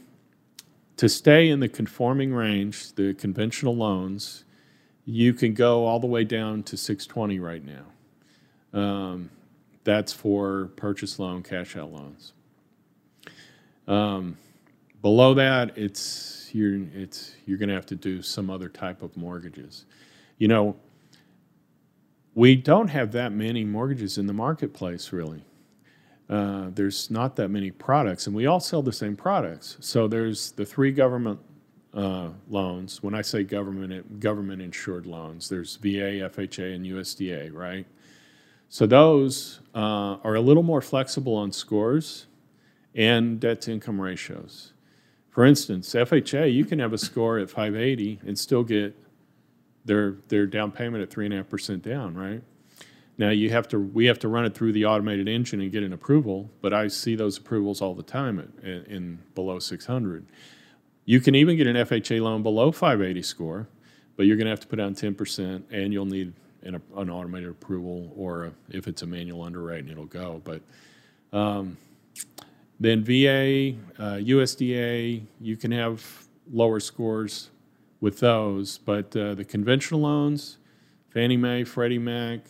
to 0.98 1.08
stay 1.08 1.48
in 1.48 1.58
the 1.58 1.68
conforming 1.68 2.32
range, 2.32 2.92
the 2.92 3.12
conventional 3.12 3.74
loans, 3.74 4.44
you 5.04 5.34
can 5.34 5.52
go 5.52 5.84
all 5.84 5.98
the 5.98 6.06
way 6.06 6.22
down 6.22 6.62
to 6.62 6.76
620 6.76 7.40
right 7.40 7.62
now. 7.64 8.80
Um, 8.80 9.30
that's 9.82 10.12
for 10.12 10.70
purchase 10.76 11.18
loan, 11.18 11.42
cash 11.42 11.76
out 11.76 11.92
loans. 11.92 12.32
Um, 13.88 14.36
below 15.02 15.34
that, 15.34 15.76
it's 15.76 16.50
you're 16.52 16.82
it's 16.94 17.34
you're 17.46 17.58
going 17.58 17.68
to 17.68 17.74
have 17.74 17.86
to 17.86 17.96
do 17.96 18.22
some 18.22 18.48
other 18.48 18.68
type 18.68 19.02
of 19.02 19.16
mortgages. 19.16 19.86
You 20.38 20.46
know, 20.46 20.76
we 22.34 22.56
don't 22.56 22.88
have 22.88 23.12
that 23.12 23.32
many 23.32 23.64
mortgages 23.64 24.18
in 24.18 24.26
the 24.26 24.32
marketplace, 24.32 25.12
really. 25.12 25.44
Uh, 26.28 26.70
there's 26.74 27.10
not 27.10 27.36
that 27.36 27.48
many 27.48 27.70
products, 27.70 28.26
and 28.26 28.34
we 28.34 28.46
all 28.46 28.60
sell 28.60 28.82
the 28.82 28.92
same 28.92 29.14
products. 29.14 29.76
So 29.80 30.08
there's 30.08 30.52
the 30.52 30.64
three 30.64 30.90
government 30.90 31.38
uh, 31.92 32.30
loans. 32.48 33.02
When 33.02 33.14
I 33.14 33.22
say 33.22 33.44
government, 33.44 34.20
government 34.20 34.62
insured 34.62 35.06
loans, 35.06 35.48
there's 35.48 35.76
VA, 35.76 36.28
FHA, 36.28 36.74
and 36.74 36.84
USDA, 36.86 37.52
right? 37.52 37.86
So 38.68 38.86
those 38.86 39.60
uh, 39.74 40.16
are 40.24 40.34
a 40.34 40.40
little 40.40 40.62
more 40.62 40.80
flexible 40.80 41.36
on 41.36 41.52
scores 41.52 42.26
and 42.94 43.38
debt 43.38 43.60
to 43.62 43.72
income 43.72 44.00
ratios. 44.00 44.72
For 45.30 45.44
instance, 45.44 45.94
FHA, 45.94 46.52
you 46.52 46.64
can 46.64 46.78
have 46.78 46.92
a 46.92 46.98
score 46.98 47.38
at 47.38 47.50
580 47.50 48.20
and 48.26 48.38
still 48.38 48.64
get 48.64 48.96
their 49.84 50.16
their 50.28 50.46
down 50.46 50.70
payment 50.70 51.02
at 51.02 51.10
three 51.10 51.24
and 51.24 51.34
a 51.34 51.38
half 51.38 51.48
percent 51.48 51.82
down, 51.82 52.14
right? 52.14 52.42
Now 53.16 53.30
you 53.30 53.50
have 53.50 53.68
to 53.68 53.78
we 53.78 54.06
have 54.06 54.18
to 54.20 54.28
run 54.28 54.44
it 54.44 54.54
through 54.54 54.72
the 54.72 54.86
automated 54.86 55.28
engine 55.28 55.60
and 55.60 55.70
get 55.70 55.82
an 55.82 55.92
approval, 55.92 56.50
but 56.60 56.72
I 56.72 56.88
see 56.88 57.14
those 57.14 57.38
approvals 57.38 57.80
all 57.80 57.94
the 57.94 58.02
time 58.02 58.38
at, 58.38 58.64
in, 58.64 58.84
in 58.86 59.18
below 59.34 59.58
600. 59.58 60.26
You 61.04 61.20
can 61.20 61.34
even 61.34 61.56
get 61.56 61.66
an 61.66 61.76
FHA 61.76 62.20
loan 62.22 62.42
below 62.42 62.72
580 62.72 63.22
score, 63.22 63.68
but 64.16 64.26
you're 64.26 64.36
going 64.36 64.46
to 64.46 64.50
have 64.50 64.60
to 64.60 64.66
put 64.66 64.76
down 64.76 64.94
10% 64.94 65.62
and 65.70 65.92
you'll 65.92 66.06
need 66.06 66.32
an, 66.62 66.80
an 66.96 67.10
automated 67.10 67.50
approval 67.50 68.10
or 68.16 68.44
a, 68.44 68.52
if 68.70 68.88
it's 68.88 69.02
a 69.02 69.06
manual 69.06 69.42
underwriting, 69.42 69.90
it'll 69.90 70.06
go. 70.06 70.40
But 70.42 70.62
um, 71.38 71.76
then 72.80 73.04
VA, 73.04 73.74
uh, 73.98 74.16
USDA, 74.16 75.22
you 75.40 75.56
can 75.56 75.70
have 75.72 76.02
lower 76.50 76.80
scores 76.80 77.50
with 78.04 78.20
those, 78.20 78.76
but 78.76 79.16
uh, 79.16 79.34
the 79.34 79.46
conventional 79.46 80.02
loans, 80.02 80.58
Fannie 81.08 81.38
Mae, 81.38 81.64
Freddie 81.64 81.98
Mac, 81.98 82.40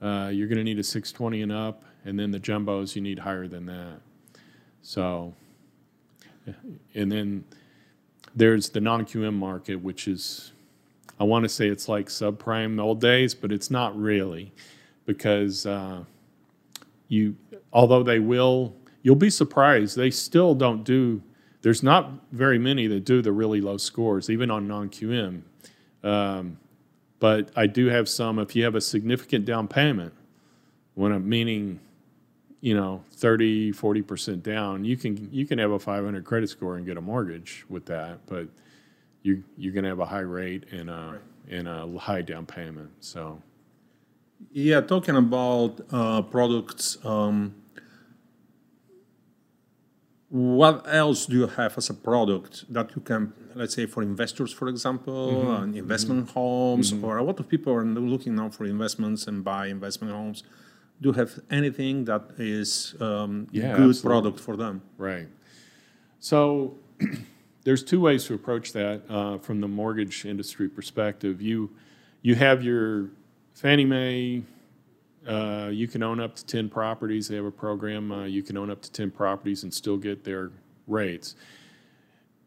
uh, 0.00 0.30
you're 0.32 0.48
going 0.48 0.56
to 0.56 0.64
need 0.64 0.78
a 0.78 0.82
620 0.82 1.42
and 1.42 1.52
up, 1.52 1.84
and 2.06 2.18
then 2.18 2.30
the 2.30 2.40
jumbos 2.40 2.96
you 2.96 3.02
need 3.02 3.18
higher 3.18 3.46
than 3.46 3.66
that. 3.66 4.00
So, 4.80 5.34
and 6.94 7.12
then 7.12 7.44
there's 8.34 8.70
the 8.70 8.80
non-QM 8.80 9.34
market, 9.34 9.76
which 9.76 10.08
is, 10.08 10.52
I 11.20 11.24
want 11.24 11.42
to 11.42 11.50
say 11.50 11.68
it's 11.68 11.86
like 11.86 12.06
subprime 12.06 12.80
old 12.80 13.02
days, 13.02 13.34
but 13.34 13.52
it's 13.52 13.70
not 13.70 13.94
really, 13.94 14.54
because 15.04 15.66
uh, 15.66 16.02
you, 17.08 17.36
although 17.74 18.02
they 18.02 18.20
will 18.20 18.74
you'll 19.02 19.16
be 19.16 19.28
surprised. 19.28 19.98
They 19.98 20.10
still 20.10 20.54
don't 20.54 20.82
do, 20.82 21.22
there's 21.64 21.82
not 21.82 22.10
very 22.30 22.58
many 22.58 22.86
that 22.88 23.06
do 23.06 23.22
the 23.22 23.32
really 23.32 23.62
low 23.62 23.78
scores, 23.78 24.28
even 24.28 24.50
on 24.50 24.68
non 24.68 24.90
QM. 24.90 25.40
Um, 26.02 26.58
but 27.20 27.50
I 27.56 27.66
do 27.66 27.86
have 27.86 28.06
some, 28.06 28.38
if 28.38 28.54
you 28.54 28.64
have 28.64 28.74
a 28.74 28.82
significant 28.82 29.46
down 29.46 29.66
payment, 29.66 30.12
when 30.92 31.10
I'm 31.10 31.26
meaning, 31.26 31.80
you 32.60 32.74
know, 32.74 33.02
30, 33.12 33.72
40% 33.72 34.42
down, 34.42 34.84
you 34.84 34.98
can, 34.98 35.30
you 35.32 35.46
can 35.46 35.58
have 35.58 35.70
a 35.70 35.78
500 35.78 36.22
credit 36.22 36.50
score 36.50 36.76
and 36.76 36.84
get 36.84 36.98
a 36.98 37.00
mortgage 37.00 37.64
with 37.70 37.86
that, 37.86 38.18
but 38.26 38.46
you, 39.22 39.42
you're 39.56 39.72
going 39.72 39.84
to 39.84 39.88
have 39.88 40.00
a 40.00 40.04
high 40.04 40.18
rate 40.18 40.64
and 40.70 40.90
a, 40.90 41.18
and 41.48 41.66
a 41.66 41.88
high 41.98 42.20
down 42.20 42.44
payment. 42.44 42.90
So, 43.00 43.40
yeah, 44.52 44.82
talking 44.82 45.16
about 45.16 45.80
uh, 45.90 46.20
products, 46.20 46.98
um, 47.06 47.54
what 50.30 50.84
else 50.88 51.26
do 51.26 51.36
you 51.36 51.46
have 51.46 51.76
as 51.76 51.90
a 51.90 51.94
product 51.94 52.64
that 52.72 52.94
you 52.96 53.02
can 53.02 53.32
let's 53.54 53.74
say 53.74 53.86
for 53.86 54.02
investors 54.02 54.52
for 54.52 54.68
example 54.68 55.44
mm-hmm. 55.44 55.76
investment 55.76 56.26
mm-hmm. 56.26 56.38
homes 56.38 56.92
mm-hmm. 56.92 57.04
or 57.04 57.18
a 57.18 57.22
lot 57.22 57.38
of 57.38 57.48
people 57.48 57.72
are 57.72 57.84
looking 57.84 58.34
now 58.34 58.48
for 58.48 58.64
investments 58.64 59.26
and 59.26 59.44
buy 59.44 59.66
investment 59.66 60.12
homes 60.12 60.42
do 61.00 61.10
you 61.10 61.12
have 61.12 61.38
anything 61.50 62.04
that 62.04 62.22
is 62.38 62.94
um, 63.00 63.46
yeah, 63.50 63.76
good 63.76 63.90
absolutely. 63.90 64.02
product 64.02 64.40
for 64.40 64.56
them 64.56 64.82
right 64.96 65.28
so 66.20 66.74
there's 67.64 67.84
two 67.84 68.00
ways 68.00 68.24
to 68.24 68.34
approach 68.34 68.72
that 68.72 69.02
uh, 69.10 69.38
from 69.38 69.60
the 69.60 69.68
mortgage 69.68 70.24
industry 70.24 70.68
perspective 70.68 71.42
you 71.42 71.70
you 72.22 72.34
have 72.34 72.64
your 72.64 73.10
fannie 73.52 73.84
mae 73.84 74.42
uh, 75.26 75.70
you 75.72 75.88
can 75.88 76.02
own 76.02 76.20
up 76.20 76.36
to 76.36 76.46
10 76.46 76.68
properties. 76.68 77.28
They 77.28 77.36
have 77.36 77.44
a 77.44 77.50
program. 77.50 78.12
Uh, 78.12 78.24
you 78.24 78.42
can 78.42 78.56
own 78.56 78.70
up 78.70 78.82
to 78.82 78.92
10 78.92 79.10
properties 79.10 79.62
and 79.62 79.72
still 79.72 79.96
get 79.96 80.24
their 80.24 80.50
rates. 80.86 81.34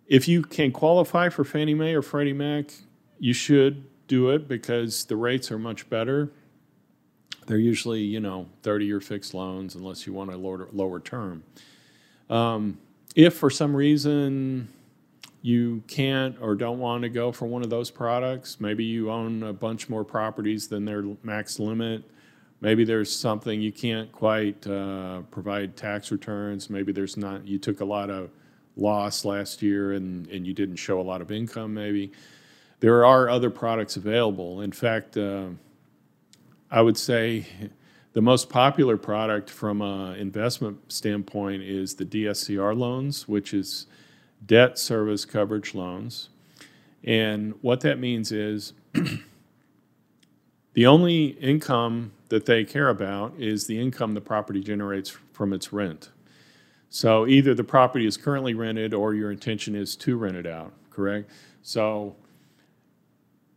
If 0.08 0.28
you 0.28 0.44
can 0.44 0.72
qualify 0.72 1.30
for 1.30 1.44
Fannie 1.44 1.74
Mae 1.74 1.94
or 1.94 2.02
Freddie 2.02 2.34
Mac, 2.34 2.72
you 3.20 3.34
should 3.34 3.84
do 4.08 4.30
it 4.30 4.48
because 4.48 5.06
the 5.06 5.16
rates 5.16 5.52
are 5.52 5.60
much 5.60 5.90
better. 5.90 6.32
They're 7.48 7.58
usually, 7.58 8.02
you 8.02 8.20
know, 8.20 8.48
30 8.64 8.86
year 8.86 9.00
fixed 9.00 9.34
loans 9.34 9.76
unless 9.76 10.06
you 10.06 10.14
want 10.14 10.32
a 10.32 10.38
lower, 10.38 10.70
lower 10.72 11.00
term. 11.00 11.44
Um, 12.30 12.78
if 13.16 13.36
for 13.36 13.50
some 13.50 13.76
reason 13.76 14.70
you 15.42 15.82
can't 15.88 16.36
or 16.42 16.56
don't 16.56 16.80
want 16.80 17.04
to 17.04 17.10
go 17.10 17.32
for 17.32 17.46
one 17.46 17.64
of 17.64 17.70
those 17.70 17.90
products, 17.90 18.60
maybe 18.60 18.84
you 18.84 19.10
own 19.10 19.44
a 19.44 19.54
bunch 19.54 19.90
more 19.90 20.04
properties 20.04 20.68
than 20.68 20.86
their 20.86 21.04
max 21.24 21.60
limit 21.60 22.04
maybe 22.62 22.84
there's 22.84 23.14
something 23.14 23.62
you 23.62 23.72
can't 23.72 24.12
quite 24.12 24.66
uh, 24.68 25.22
provide 25.32 25.76
tax 25.76 26.12
returns. 26.12 26.70
Maybe 26.70 26.92
there's 26.92 27.18
not, 27.18 27.48
you 27.48 27.60
took 27.60 27.82
a 27.82 27.86
lot 27.86 28.10
of 28.10 28.30
loss 28.76 29.26
last 29.26 29.62
year 29.62 29.94
and, 29.94 30.28
and 30.28 30.46
you 30.46 30.54
didn't 30.54 30.78
show 30.78 31.00
a 31.00 31.04
lot 31.04 31.22
of 31.22 31.32
income, 31.32 31.74
maybe. 31.74 32.12
There 32.80 33.06
are 33.06 33.30
other 33.30 33.50
products 33.50 33.96
available. 33.96 34.62
In 34.62 34.72
fact, 34.72 35.18
uh, 35.18 35.48
I 36.70 36.82
would 36.82 36.98
say 36.98 37.48
the 38.14 38.22
most 38.22 38.50
popular 38.50 38.98
product 38.98 39.50
from 39.50 39.82
an 39.82 40.16
investment 40.16 40.92
standpoint 40.92 41.64
is 41.64 41.96
the 41.96 42.06
DSCR 42.06 42.78
loans, 42.78 43.28
which 43.28 43.54
is 43.54 43.88
debt 44.46 44.78
service 44.78 45.26
coverage 45.26 45.74
loans. 45.74 46.30
And 47.04 47.54
what 47.62 47.82
that 47.82 48.00
means 48.00 48.32
is 48.32 48.74
the 50.74 50.86
only 50.86 51.28
income 51.40 52.12
that 52.30 52.46
they 52.46 52.64
care 52.64 52.90
about 52.90 53.34
is 53.40 53.68
the 53.68 53.80
income 53.80 54.14
the 54.14 54.22
property 54.22 54.62
generates 54.62 55.16
from 55.34 55.54
its 55.54 55.74
rent. 55.74 56.12
So 56.90 57.28
either 57.28 57.54
the 57.54 57.64
property 57.64 58.06
is 58.06 58.18
currently 58.18 58.54
rented 58.54 58.94
or 58.94 59.14
your 59.14 59.32
intention 59.32 59.76
is 59.76 59.96
to 59.98 60.18
rent 60.18 60.38
it 60.38 60.48
out, 60.48 60.74
correct? 60.90 61.32
So 61.62 62.16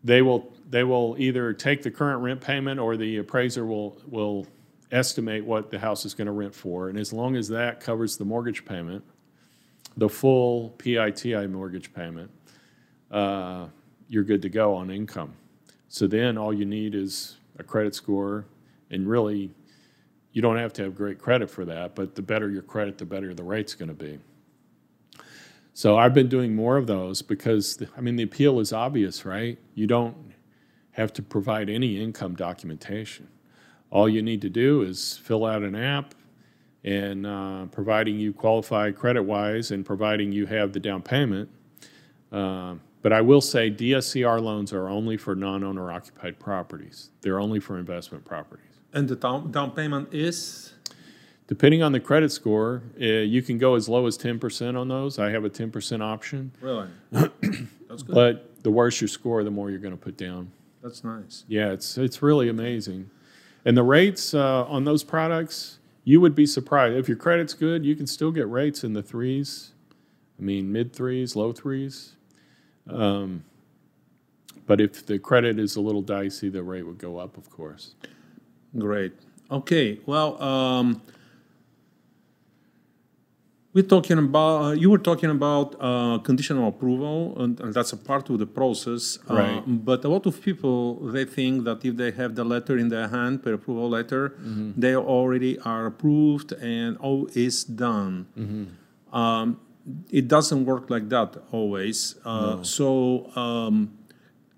they 0.04 0.22
will 0.22 0.52
they 0.68 0.84
will 0.84 1.16
either 1.18 1.52
take 1.52 1.82
the 1.82 1.90
current 1.90 2.22
rent 2.22 2.40
payment 2.40 2.80
or 2.80 2.96
the 2.96 3.18
appraiser 3.18 3.66
will 3.66 3.98
will 4.08 4.46
estimate 4.92 5.44
what 5.44 5.70
the 5.70 5.78
house 5.78 6.04
is 6.04 6.14
going 6.14 6.26
to 6.26 6.32
rent 6.32 6.54
for 6.54 6.88
and 6.88 6.98
as 6.98 7.12
long 7.12 7.36
as 7.36 7.48
that 7.48 7.80
covers 7.80 8.16
the 8.16 8.24
mortgage 8.24 8.64
payment 8.64 9.04
the 9.96 10.08
full 10.08 10.70
PITI 10.78 11.46
mortgage 11.48 11.92
payment 11.94 12.30
uh, 13.12 13.66
you're 14.08 14.24
good 14.24 14.42
to 14.42 14.48
go 14.48 14.74
on 14.74 14.90
income 14.90 15.34
So 15.88 16.06
then 16.06 16.38
all 16.38 16.52
you 16.54 16.66
need 16.66 16.94
is 16.94 17.38
a 17.58 17.64
credit 17.64 17.94
score, 17.96 18.46
and 18.90 19.08
really, 19.08 19.50
you 20.32 20.42
don't 20.42 20.56
have 20.56 20.72
to 20.74 20.82
have 20.82 20.94
great 20.94 21.18
credit 21.18 21.50
for 21.50 21.64
that. 21.64 21.94
But 21.94 22.14
the 22.14 22.22
better 22.22 22.50
your 22.50 22.62
credit, 22.62 22.98
the 22.98 23.04
better 23.04 23.34
the 23.34 23.44
rate's 23.44 23.74
going 23.74 23.88
to 23.88 23.94
be. 23.94 24.18
So 25.72 25.96
I've 25.96 26.14
been 26.14 26.28
doing 26.28 26.54
more 26.54 26.76
of 26.76 26.86
those 26.86 27.22
because 27.22 27.76
the, 27.76 27.88
I 27.96 28.00
mean 28.00 28.16
the 28.16 28.24
appeal 28.24 28.60
is 28.60 28.72
obvious, 28.72 29.24
right? 29.24 29.58
You 29.74 29.86
don't 29.86 30.34
have 30.92 31.12
to 31.14 31.22
provide 31.22 31.70
any 31.70 32.02
income 32.02 32.34
documentation. 32.34 33.28
All 33.90 34.08
you 34.08 34.22
need 34.22 34.42
to 34.42 34.50
do 34.50 34.82
is 34.82 35.16
fill 35.16 35.44
out 35.46 35.62
an 35.62 35.74
app, 35.74 36.14
and 36.84 37.26
uh, 37.26 37.66
providing 37.66 38.18
you 38.18 38.32
qualify 38.32 38.90
credit 38.90 39.22
wise 39.22 39.70
and 39.70 39.84
providing 39.84 40.32
you 40.32 40.46
have 40.46 40.72
the 40.72 40.80
down 40.80 41.02
payment. 41.02 41.48
Uh, 42.32 42.76
but 43.02 43.12
I 43.12 43.20
will 43.20 43.40
say 43.40 43.70
DSCR 43.70 44.40
loans 44.40 44.72
are 44.72 44.88
only 44.88 45.16
for 45.16 45.34
non 45.34 45.64
owner 45.64 45.90
occupied 45.90 46.38
properties, 46.38 47.10
they're 47.20 47.40
only 47.40 47.60
for 47.60 47.78
investment 47.78 48.24
properties. 48.24 48.64
And 48.92 49.08
the 49.08 49.16
down, 49.16 49.50
down 49.50 49.70
payment 49.72 50.12
is? 50.12 50.74
Depending 51.46 51.82
on 51.82 51.92
the 51.92 52.00
credit 52.00 52.30
score, 52.30 52.82
uh, 53.00 53.04
you 53.04 53.42
can 53.42 53.58
go 53.58 53.74
as 53.74 53.88
low 53.88 54.06
as 54.06 54.16
10% 54.16 54.78
on 54.78 54.88
those. 54.88 55.18
I 55.18 55.30
have 55.30 55.44
a 55.44 55.50
10% 55.50 56.00
option. 56.00 56.52
Really? 56.60 56.88
That's 57.10 58.02
good. 58.02 58.14
But 58.14 58.62
the 58.62 58.70
worse 58.70 59.00
your 59.00 59.08
score, 59.08 59.42
the 59.42 59.50
more 59.50 59.70
you're 59.70 59.80
going 59.80 59.96
to 59.96 60.00
put 60.00 60.16
down. 60.16 60.52
That's 60.82 61.04
nice. 61.04 61.44
Yeah, 61.46 61.72
it's 61.72 61.98
it's 61.98 62.22
really 62.22 62.48
amazing, 62.48 63.10
and 63.64 63.76
the 63.76 63.82
rates 63.82 64.32
uh, 64.32 64.64
on 64.64 64.84
those 64.84 65.04
products, 65.04 65.78
you 66.04 66.20
would 66.20 66.34
be 66.34 66.46
surprised 66.46 66.96
if 66.96 67.06
your 67.06 67.18
credit's 67.18 67.52
good. 67.52 67.84
You 67.84 67.94
can 67.94 68.06
still 68.06 68.30
get 68.30 68.48
rates 68.48 68.82
in 68.82 68.94
the 68.94 69.02
threes, 69.02 69.72
I 70.38 70.42
mean 70.42 70.72
mid 70.72 70.94
threes, 70.94 71.36
low 71.36 71.52
threes. 71.52 72.16
Um, 72.88 73.44
but 74.66 74.80
if 74.80 75.04
the 75.04 75.18
credit 75.18 75.58
is 75.58 75.76
a 75.76 75.80
little 75.80 76.02
dicey, 76.02 76.48
the 76.48 76.62
rate 76.62 76.86
would 76.86 76.98
go 76.98 77.18
up, 77.18 77.36
of 77.36 77.50
course. 77.50 77.94
Great. 78.78 79.12
Okay. 79.50 79.98
Well, 80.06 80.40
um, 80.42 81.02
we're 83.72 83.84
talking 83.84 84.18
about. 84.18 84.64
Uh, 84.64 84.72
you 84.72 84.90
were 84.90 84.98
talking 84.98 85.30
about 85.30 85.76
uh, 85.80 86.18
conditional 86.18 86.68
approval, 86.68 87.40
and, 87.40 87.60
and, 87.60 87.74
that's 87.74 87.92
a 87.92 87.96
part 87.96 88.28
of 88.30 88.38
the 88.38 88.46
process. 88.46 89.18
Uh, 89.28 89.34
right. 89.34 89.62
But 89.66 90.04
a 90.04 90.08
lot 90.08 90.26
of 90.26 90.42
people 90.42 90.96
they 91.06 91.24
think 91.24 91.64
that 91.64 91.84
if 91.84 91.96
they 91.96 92.10
have 92.12 92.34
the 92.34 92.44
letter 92.44 92.76
in 92.78 92.88
their 92.88 93.08
hand, 93.08 93.42
pre-approval 93.42 93.88
letter, 93.88 94.30
mm-hmm. 94.30 94.72
they 94.76 94.96
already 94.96 95.58
are 95.60 95.86
approved 95.86 96.52
and 96.52 96.96
all 96.98 97.28
is 97.34 97.64
done. 97.64 98.26
Mm-hmm. 98.36 99.16
Um, 99.16 99.60
it 100.10 100.28
doesn't 100.28 100.64
work 100.64 100.90
like 100.90 101.08
that 101.08 101.36
always. 101.52 102.16
Uh, 102.24 102.56
no. 102.56 102.62
So. 102.62 103.36
Um, 103.36 103.96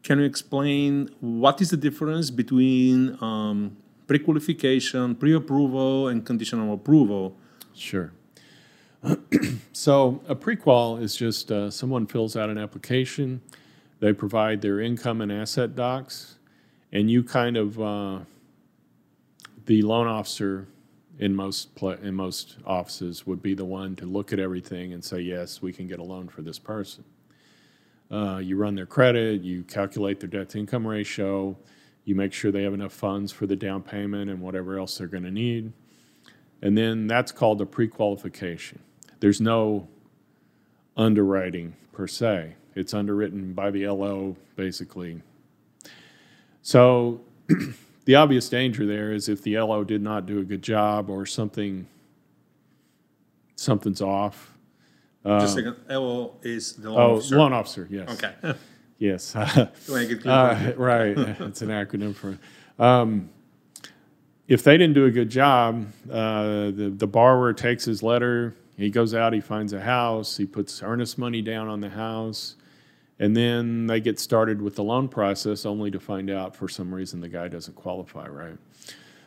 can 0.02 0.18
you 0.18 0.24
explain 0.24 1.10
what 1.20 1.60
is 1.60 1.70
the 1.70 1.76
difference 1.76 2.28
between 2.30 3.16
um, 3.22 3.76
pre-qualification, 4.12 5.14
pre-approval, 5.14 6.08
and 6.08 6.26
conditional 6.26 6.74
approval? 6.74 7.34
Sure. 7.74 8.12
so 9.72 10.20
a 10.28 10.36
prequal 10.36 11.00
is 11.00 11.16
just 11.16 11.50
uh, 11.50 11.70
someone 11.70 12.06
fills 12.06 12.36
out 12.36 12.50
an 12.50 12.58
application, 12.58 13.40
they 14.00 14.12
provide 14.12 14.60
their 14.60 14.80
income 14.80 15.22
and 15.22 15.32
asset 15.32 15.74
docs, 15.74 16.34
and 16.92 17.10
you 17.10 17.22
kind 17.22 17.56
of 17.56 17.80
uh, 17.80 18.18
the 19.64 19.80
loan 19.80 20.06
officer 20.06 20.68
in 21.18 21.34
most 21.34 21.74
pl- 21.74 21.92
in 21.92 22.14
most 22.14 22.58
offices 22.66 23.26
would 23.26 23.42
be 23.42 23.54
the 23.54 23.64
one 23.64 23.96
to 23.96 24.04
look 24.04 24.30
at 24.30 24.38
everything 24.38 24.92
and 24.92 25.02
say 25.02 25.20
yes, 25.20 25.62
we 25.62 25.72
can 25.72 25.88
get 25.88 26.00
a 26.00 26.04
loan 26.04 26.28
for 26.28 26.42
this 26.42 26.58
person. 26.58 27.02
Uh, 28.10 28.36
you 28.44 28.58
run 28.58 28.74
their 28.74 28.84
credit, 28.84 29.40
you 29.40 29.62
calculate 29.62 30.20
their 30.20 30.28
debt 30.28 30.50
to 30.50 30.58
income 30.58 30.86
ratio, 30.86 31.56
you 32.04 32.14
make 32.14 32.32
sure 32.32 32.50
they 32.50 32.62
have 32.62 32.74
enough 32.74 32.92
funds 32.92 33.32
for 33.32 33.46
the 33.46 33.56
down 33.56 33.82
payment 33.82 34.30
and 34.30 34.40
whatever 34.40 34.78
else 34.78 34.98
they're 34.98 35.06
going 35.06 35.22
to 35.24 35.30
need. 35.30 35.72
And 36.60 36.76
then 36.76 37.06
that's 37.06 37.32
called 37.32 37.60
a 37.60 37.66
pre 37.66 37.88
qualification 37.88 38.80
there's 39.22 39.40
no 39.40 39.86
underwriting 40.96 41.76
per 41.92 42.08
se. 42.08 42.56
It's 42.74 42.92
underwritten 42.92 43.52
by 43.52 43.70
the 43.70 43.86
LO, 43.86 44.36
basically. 44.56 45.22
So 46.60 47.20
the 48.04 48.16
obvious 48.16 48.48
danger 48.48 48.84
there 48.84 49.12
is 49.12 49.28
if 49.28 49.40
the 49.42 49.58
LO 49.58 49.84
did 49.84 50.02
not 50.02 50.26
do 50.26 50.40
a 50.40 50.44
good 50.44 50.60
job 50.60 51.08
or 51.08 51.24
something 51.24 51.86
something's 53.54 54.02
off. 54.02 54.58
Uh, 55.24 55.38
Just 55.38 55.56
a 55.56 55.62
second. 55.62 55.76
LO 55.88 56.34
is 56.42 56.72
the 56.72 56.90
loan 56.90 57.00
oh, 57.00 57.16
officer. 57.16 57.36
loan 57.36 57.52
officer. 57.52 57.88
Yes. 57.88 58.08
Okay. 58.10 58.58
yes. 58.98 59.34
uh, 59.36 59.68
right. 60.76 61.18
it's 61.18 61.62
an 61.62 61.68
acronym 61.68 62.14
for. 62.14 62.38
Um, 62.82 63.30
if 64.48 64.64
they 64.64 64.76
didn't 64.76 64.94
do 64.94 65.06
a 65.06 65.10
good 65.10 65.30
job, 65.30 65.86
uh, 66.10 66.70
the 66.70 66.92
the 66.96 67.06
borrower 67.06 67.52
takes 67.52 67.84
his 67.84 68.02
letter 68.02 68.54
he 68.76 68.90
goes 68.90 69.14
out, 69.14 69.32
he 69.32 69.40
finds 69.40 69.72
a 69.72 69.80
house, 69.80 70.36
he 70.36 70.46
puts 70.46 70.82
earnest 70.82 71.18
money 71.18 71.42
down 71.42 71.68
on 71.68 71.80
the 71.80 71.90
house, 71.90 72.56
and 73.18 73.36
then 73.36 73.86
they 73.86 74.00
get 74.00 74.18
started 74.18 74.62
with 74.62 74.76
the 74.76 74.82
loan 74.82 75.08
process 75.08 75.66
only 75.66 75.90
to 75.90 76.00
find 76.00 76.30
out 76.30 76.56
for 76.56 76.68
some 76.68 76.92
reason 76.92 77.20
the 77.20 77.28
guy 77.28 77.48
doesn't 77.48 77.74
qualify, 77.74 78.26
right? 78.26 78.58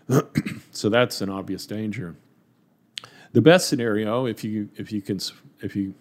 so 0.71 0.89
that's 0.89 1.21
an 1.21 1.29
obvious 1.29 1.65
danger. 1.65 2.15
The 3.33 3.41
best 3.41 3.69
scenario, 3.69 4.25
if 4.25 4.43
you 4.43 4.69
if 4.75 4.91
you 4.91 5.01
can 5.01 5.19
if 5.61 5.75
you 5.75 5.93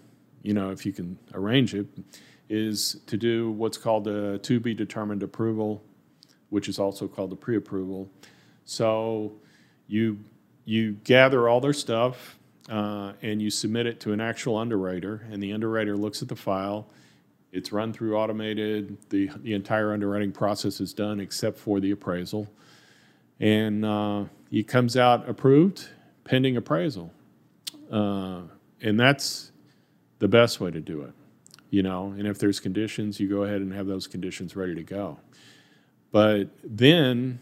you 0.42 0.54
know 0.54 0.70
if 0.70 0.86
you 0.86 0.92
can 0.92 1.18
arrange 1.32 1.74
it, 1.74 1.86
is 2.48 3.00
to 3.06 3.16
do 3.16 3.50
what's 3.52 3.78
called 3.78 4.06
a 4.08 4.38
to 4.38 4.60
be 4.60 4.74
determined 4.74 5.22
approval, 5.22 5.82
which 6.50 6.68
is 6.68 6.78
also 6.78 7.08
called 7.08 7.32
a 7.32 7.36
pre-approval. 7.36 8.10
So 8.64 9.32
you 9.86 10.18
you 10.64 10.92
gather 11.04 11.48
all 11.48 11.60
their 11.60 11.72
stuff, 11.72 12.38
uh, 12.70 13.12
and 13.22 13.42
you 13.42 13.50
submit 13.50 13.86
it 13.86 14.00
to 14.00 14.12
an 14.12 14.20
actual 14.20 14.56
underwriter, 14.56 15.26
and 15.30 15.42
the 15.42 15.52
underwriter 15.52 15.96
looks 15.96 16.22
at 16.22 16.28
the 16.28 16.36
file. 16.36 16.88
It's 17.52 17.70
run 17.70 17.92
through 17.92 18.16
automated. 18.16 18.96
The, 19.10 19.30
the 19.42 19.52
entire 19.52 19.92
underwriting 19.92 20.32
process 20.32 20.80
is 20.80 20.92
done 20.92 21.20
except 21.20 21.56
for 21.56 21.78
the 21.78 21.92
appraisal. 21.92 22.48
And 23.38 23.84
uh, 23.84 24.24
it 24.50 24.66
comes 24.66 24.96
out 24.96 25.28
approved 25.28 25.86
pending 26.24 26.56
appraisal. 26.56 27.12
Uh, 27.92 28.42
and 28.80 28.98
that's 28.98 29.52
the 30.18 30.26
best 30.26 30.58
way 30.58 30.70
to 30.72 30.80
do 30.80 31.02
it, 31.02 31.12
you 31.74 31.82
know. 31.82 32.14
And 32.16 32.26
if 32.26 32.38
there's 32.38 32.60
conditions, 32.60 33.18
you 33.18 33.28
go 33.28 33.42
ahead 33.42 33.60
and 33.60 33.72
have 33.72 33.86
those 33.86 34.06
conditions 34.06 34.54
ready 34.54 34.76
to 34.76 34.84
go. 34.84 35.18
But 36.12 36.50
then 36.62 37.40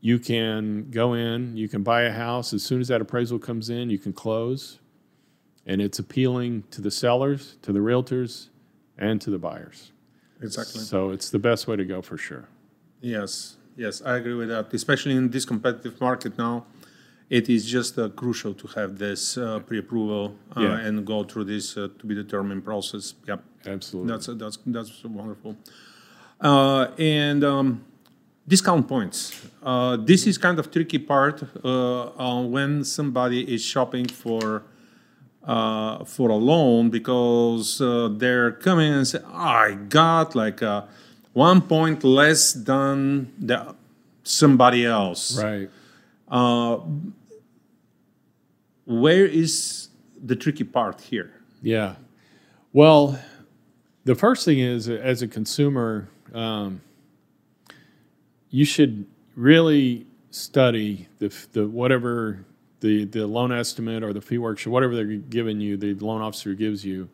you 0.00 0.18
can 0.18 0.90
go 0.90 1.12
in, 1.12 1.54
you 1.56 1.68
can 1.68 1.82
buy 1.82 2.02
a 2.02 2.12
house. 2.12 2.54
As 2.54 2.62
soon 2.62 2.80
as 2.80 2.88
that 2.88 3.02
appraisal 3.02 3.38
comes 3.38 3.68
in, 3.68 3.90
you 3.90 3.98
can 3.98 4.14
close. 4.14 4.78
And 5.66 5.82
it's 5.82 5.98
appealing 5.98 6.64
to 6.70 6.80
the 6.80 6.90
sellers, 6.90 7.56
to 7.60 7.72
the 7.72 7.80
realtors, 7.80 8.48
and 8.96 9.20
to 9.20 9.30
the 9.30 9.38
buyers. 9.38 9.92
Exactly. 10.40 10.80
So 10.80 11.10
it's 11.10 11.28
the 11.28 11.38
best 11.38 11.68
way 11.68 11.76
to 11.76 11.84
go 11.84 12.00
for 12.00 12.16
sure. 12.16 12.48
Yes, 13.02 13.56
yes, 13.76 14.00
I 14.00 14.16
agree 14.16 14.34
with 14.34 14.48
that. 14.48 14.72
Especially 14.72 15.14
in 15.14 15.28
this 15.28 15.44
competitive 15.44 16.00
market 16.00 16.38
now, 16.38 16.64
it 17.30 17.48
is 17.48 17.66
just 17.66 17.98
uh, 17.98 18.08
crucial 18.08 18.54
to 18.54 18.66
have 18.68 18.98
this 18.98 19.36
uh, 19.36 19.58
pre-approval 19.60 20.34
uh, 20.56 20.60
yeah. 20.60 20.78
and 20.78 21.06
go 21.06 21.24
through 21.24 21.44
this 21.44 21.76
uh, 21.76 21.88
to 21.98 22.06
be 22.06 22.14
determined 22.14 22.64
process. 22.64 23.14
Yep, 23.26 23.44
absolutely. 23.66 24.12
That's 24.12 24.26
that's 24.26 24.58
that's 24.66 25.04
wonderful. 25.04 25.56
Uh, 26.40 26.88
and 26.98 27.44
um, 27.44 27.84
discount 28.46 28.88
points. 28.88 29.46
Uh, 29.62 29.96
this 29.96 30.26
is 30.26 30.38
kind 30.38 30.58
of 30.58 30.70
tricky 30.70 30.98
part 30.98 31.42
uh, 31.64 32.42
when 32.42 32.84
somebody 32.84 33.54
is 33.54 33.62
shopping 33.62 34.06
for 34.06 34.62
uh, 35.44 36.04
for 36.04 36.30
a 36.30 36.36
loan 36.36 36.90
because 36.90 37.80
uh, 37.80 38.08
they're 38.12 38.52
coming 38.52 38.92
and 38.92 39.06
say, 39.06 39.18
oh, 39.24 39.34
"I 39.34 39.74
got 39.74 40.34
like 40.34 40.60
one 41.32 41.60
point 41.60 42.04
less 42.04 42.52
than 42.52 43.32
the, 43.38 43.74
somebody 44.22 44.86
else." 44.86 45.42
Right. 45.42 45.68
Uh, 46.30 46.80
where 48.84 49.26
is 49.26 49.88
the 50.22 50.36
tricky 50.36 50.64
part 50.64 51.00
here? 51.00 51.32
Yeah. 51.62 51.96
Well, 52.72 53.18
the 54.04 54.14
first 54.14 54.44
thing 54.44 54.58
is, 54.58 54.88
as 54.88 55.22
a 55.22 55.28
consumer. 55.28 56.08
Um, 56.32 56.82
you 58.50 58.64
should 58.64 59.06
really 59.34 60.06
study 60.30 61.08
the, 61.18 61.34
the 61.52 61.66
whatever 61.66 62.44
the, 62.80 63.04
the 63.04 63.26
loan 63.26 63.52
estimate 63.52 64.02
or 64.02 64.12
the 64.12 64.20
fee 64.20 64.36
worksheet, 64.36 64.68
whatever 64.68 64.94
they're 64.94 65.04
giving 65.04 65.60
you, 65.60 65.76
the 65.76 65.94
loan 65.94 66.22
officer 66.22 66.54
gives 66.54 66.84
you, 66.84 67.08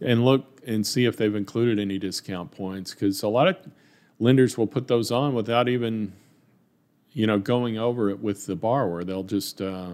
and 0.00 0.24
look 0.24 0.60
and 0.66 0.86
see 0.86 1.04
if 1.04 1.16
they've 1.16 1.34
included 1.34 1.78
any 1.78 1.98
discount 1.98 2.50
points. 2.52 2.92
Because 2.94 3.22
a 3.22 3.28
lot 3.28 3.48
of 3.48 3.56
lenders 4.18 4.56
will 4.56 4.66
put 4.66 4.88
those 4.88 5.10
on 5.10 5.34
without 5.34 5.68
even, 5.68 6.12
you 7.14 7.26
know, 7.26 7.38
going 7.38 7.78
over 7.78 8.10
it 8.10 8.20
with 8.20 8.46
the 8.46 8.56
borrower. 8.56 9.04
They'll 9.04 9.22
just 9.22 9.60
uh, 9.60 9.90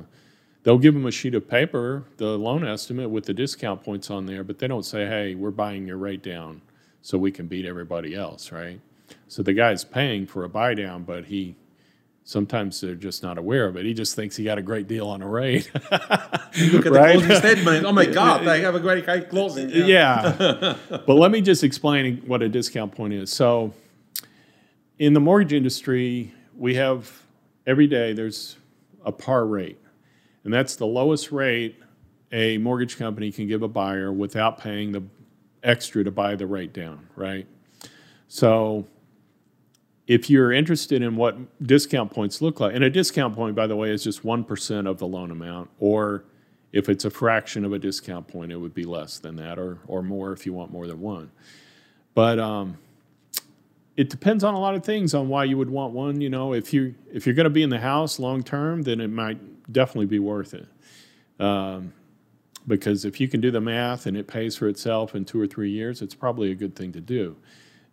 they'll 0.62 0.78
give 0.78 0.94
them 0.94 1.07
a 1.07 1.11
sheet 1.11 1.35
of 1.35 1.48
paper, 1.48 2.04
the 2.16 2.38
loan 2.38 2.66
estimate 2.66 3.11
with 3.11 3.24
the 3.26 3.35
discount 3.35 3.83
points 3.83 4.11
on 4.11 4.26
there, 4.26 4.44
but 4.44 4.59
they 4.59 4.66
don't 4.68 4.85
say, 4.85 5.07
"Hey, 5.07 5.35
we're 5.35 5.50
buying 5.50 5.87
your 5.87 5.96
rate 5.98 6.22
down 6.22 6.62
so 7.02 7.18
we 7.18 7.31
can 7.33 7.46
beat 7.46 7.64
everybody 7.66 8.14
else," 8.14 8.52
right? 8.52 8.81
So 9.28 9.42
the 9.42 9.52
guy's 9.54 9.85
paying 9.85 10.26
for 10.26 10.44
a 10.44 10.48
buy 10.48 10.74
down, 10.74 11.02
but 11.04 11.24
he 11.26 11.54
sometimes 12.24 12.78
they're 12.83 12.94
just 12.94 13.22
not 13.22 13.38
aware 13.38 13.66
of 13.66 13.74
it. 13.76 13.87
He 13.87 13.94
just 13.94 14.14
thinks 14.14 14.37
he 14.37 14.44
got 14.44 14.59
a 14.59 14.62
great 14.62 14.87
deal 14.87 15.09
on 15.09 15.22
a 15.22 15.26
rate. 15.26 15.70
you 16.54 16.70
Look 16.72 16.85
at 16.85 16.92
Right? 16.92 17.18
the 17.18 17.24
closing 17.24 17.37
statement. 17.37 17.87
Oh 17.87 17.92
my 17.92 18.04
God, 18.20 18.46
I 18.46 18.59
have 18.59 18.74
a 18.74 18.81
great 18.81 19.07
closing. 19.31 19.70
yeah. 19.70 20.76
but 20.90 21.14
let 21.14 21.31
me 21.31 21.40
just 21.40 21.64
explain 21.64 22.18
what 22.26 22.42
a 22.42 22.48
discount 22.50 22.92
point 22.94 23.14
is. 23.14 23.33
So, 23.33 23.72
in 24.98 25.14
the 25.14 25.20
mortgage 25.20 25.54
industry, 25.54 26.35
we 26.59 26.75
have 26.75 27.23
every 27.66 27.87
day 27.87 28.12
there's 28.12 28.57
a 29.05 29.12
par 29.12 29.47
rate, 29.47 29.79
and 30.44 30.53
that's 30.53 30.77
the 30.77 30.87
lowest 30.87 31.33
rate 31.33 31.77
a 32.33 32.59
mortgage 32.59 32.99
company 32.99 33.33
can 33.33 33.47
give 33.47 33.62
a 33.62 33.68
buyer 33.68 34.12
without 34.12 34.59
paying 34.59 34.92
the 34.92 35.03
extra 35.62 36.05
to 36.05 36.11
buy 36.11 36.35
the 36.35 36.47
rate 36.47 36.75
down, 36.75 37.09
right? 37.16 37.47
So, 38.27 38.87
if 40.07 40.29
you're 40.29 40.53
interested 40.53 41.03
in 41.03 41.16
what 41.16 41.37
discount 41.66 42.11
points 42.11 42.42
look 42.42 42.61
like, 42.61 42.75
and 42.75 42.83
a 42.83 42.90
discount 42.90 43.35
point, 43.35 43.55
by 43.55 43.66
the 43.66 43.77
way, 43.77 43.90
is 43.90 44.03
just 44.03 44.23
1% 44.23 44.88
of 44.88 44.99
the 44.99 45.07
loan 45.07 45.31
amount, 45.31 45.71
or 45.79 46.25
if 46.73 46.88
it's 46.88 47.05
a 47.05 47.11
fraction 47.11 47.64
of 47.64 47.73
a 47.73 47.79
discount 47.79 48.27
point, 48.27 48.53
it 48.53 48.57
would 48.57 48.75
be 48.75 48.85
less 48.85 49.18
than 49.18 49.37
that, 49.37 49.59
or, 49.59 49.79
or 49.87 50.03
more 50.03 50.33
if 50.33 50.44
you 50.44 50.53
want 50.53 50.73
more 50.73 50.87
than 50.87 51.01
one. 51.01 51.31
But 52.14 52.38
um, 52.38 52.79
it 53.99 54.11
depends 54.11 54.45
on 54.45 54.55
a 54.55 54.61
lot 54.61 54.77
of 54.77 54.85
things 54.85 55.13
on 55.13 55.29
why 55.29 55.43
you 55.43 55.59
would 55.59 55.69
want 55.69 55.93
one. 55.93 56.21
You 56.21 56.31
know, 56.31 56.55
if 56.55 56.73
you 56.73 56.95
if 57.13 57.27
you're 57.27 57.35
going 57.35 57.45
to 57.45 57.51
be 57.51 57.65
in 57.65 57.69
the 57.69 57.81
house 57.81 58.21
long 58.21 58.45
term, 58.45 58.83
then 58.83 59.01
it 59.01 59.09
might 59.09 59.73
definitely 59.73 60.07
be 60.07 60.21
worth 60.21 60.55
it. 60.55 60.69
Um, 61.41 61.93
because 62.69 63.05
if 63.05 63.21
you 63.21 63.27
can 63.27 63.41
do 63.41 63.51
the 63.51 63.61
math 63.61 64.07
and 64.07 64.17
it 64.17 64.29
pays 64.29 64.55
for 64.57 64.69
itself 64.69 65.17
in 65.17 65.25
two 65.25 65.41
or 65.41 65.49
three 65.49 65.71
years, 65.71 66.01
it's 66.01 66.15
probably 66.15 66.53
a 66.53 66.55
good 66.55 66.77
thing 66.77 66.93
to 66.93 67.01
do. 67.01 67.35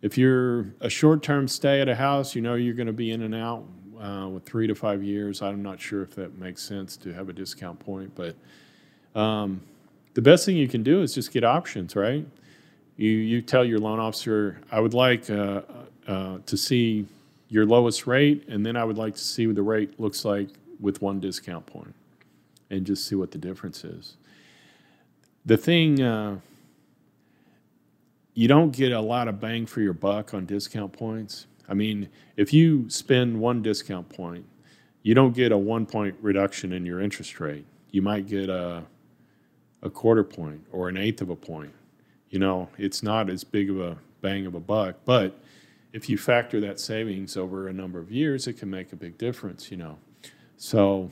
If 0.00 0.16
you're 0.16 0.72
a 0.80 0.88
short 0.88 1.24
term 1.24 1.48
stay 1.48 1.80
at 1.80 1.88
a 1.88 1.96
house, 1.96 2.36
you 2.36 2.40
know 2.40 2.54
you're 2.54 2.74
going 2.74 2.86
to 2.86 2.92
be 2.92 3.10
in 3.10 3.22
and 3.22 3.34
out 3.34 3.64
uh, 4.00 4.28
with 4.28 4.46
three 4.46 4.68
to 4.68 4.76
five 4.76 5.02
years. 5.02 5.42
I'm 5.42 5.60
not 5.60 5.80
sure 5.80 6.02
if 6.02 6.14
that 6.14 6.38
makes 6.38 6.62
sense 6.62 6.96
to 6.98 7.12
have 7.14 7.28
a 7.28 7.32
discount 7.32 7.80
point, 7.80 8.12
but 8.14 8.36
um, 9.20 9.60
the 10.14 10.22
best 10.22 10.46
thing 10.46 10.56
you 10.56 10.68
can 10.68 10.84
do 10.84 11.02
is 11.02 11.16
just 11.16 11.32
get 11.32 11.42
options, 11.42 11.96
right? 11.96 12.24
You 12.96 13.10
you 13.10 13.42
tell 13.42 13.64
your 13.64 13.78
loan 13.78 14.00
officer, 14.00 14.60
I 14.70 14.80
would 14.80 14.94
like 14.94 15.28
uh, 15.28 15.62
uh, 16.06 16.38
to 16.46 16.56
see 16.56 17.06
your 17.48 17.66
lowest 17.66 18.06
rate, 18.06 18.48
and 18.48 18.64
then 18.64 18.76
I 18.76 18.84
would 18.84 18.98
like 18.98 19.14
to 19.14 19.20
see 19.20 19.46
what 19.46 19.56
the 19.56 19.62
rate 19.62 20.00
looks 20.00 20.24
like 20.24 20.48
with 20.80 21.02
one 21.02 21.20
discount 21.20 21.66
point, 21.66 21.94
and 22.70 22.86
just 22.86 23.06
see 23.06 23.14
what 23.14 23.30
the 23.30 23.38
difference 23.38 23.84
is. 23.84 24.16
The 25.44 25.56
thing 25.56 26.02
uh, 26.02 26.38
you 28.34 28.48
don't 28.48 28.70
get 28.70 28.92
a 28.92 29.00
lot 29.00 29.28
of 29.28 29.40
bang 29.40 29.66
for 29.66 29.80
your 29.80 29.94
buck 29.94 30.34
on 30.34 30.46
discount 30.46 30.92
points. 30.92 31.46
I 31.68 31.74
mean, 31.74 32.08
if 32.36 32.52
you 32.52 32.88
spend 32.90 33.40
one 33.40 33.62
discount 33.62 34.08
point, 34.08 34.44
you 35.02 35.14
don't 35.14 35.34
get 35.34 35.52
a 35.52 35.58
one 35.58 35.86
point 35.86 36.14
reduction 36.20 36.72
in 36.72 36.84
your 36.84 37.00
interest 37.00 37.40
rate. 37.40 37.64
You 37.90 38.02
might 38.02 38.26
get 38.26 38.48
a 38.48 38.84
a 39.82 39.90
quarter 39.90 40.24
point 40.24 40.64
or 40.72 40.88
an 40.88 40.96
eighth 40.96 41.20
of 41.20 41.30
a 41.30 41.36
point. 41.36 41.72
You 42.30 42.38
know, 42.38 42.68
it's 42.76 43.02
not 43.02 43.30
as 43.30 43.44
big 43.44 43.70
of 43.70 43.80
a 43.80 43.98
bang 44.20 44.46
of 44.46 44.54
a 44.54 44.60
buck, 44.60 44.96
but 45.04 45.38
if 45.92 46.08
you 46.08 46.18
factor 46.18 46.60
that 46.60 46.80
savings 46.80 47.36
over 47.36 47.68
a 47.68 47.72
number 47.72 47.98
of 47.98 48.10
years, 48.10 48.46
it 48.46 48.54
can 48.54 48.68
make 48.68 48.92
a 48.92 48.96
big 48.96 49.16
difference, 49.16 49.70
you 49.70 49.76
know. 49.76 49.98
So 50.56 51.10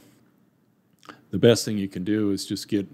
the 1.31 1.38
best 1.38 1.64
thing 1.64 1.79
you 1.79 1.88
can 1.88 2.05
do 2.05 2.31
is 2.31 2.44
just 2.44 2.68
get 2.68 2.87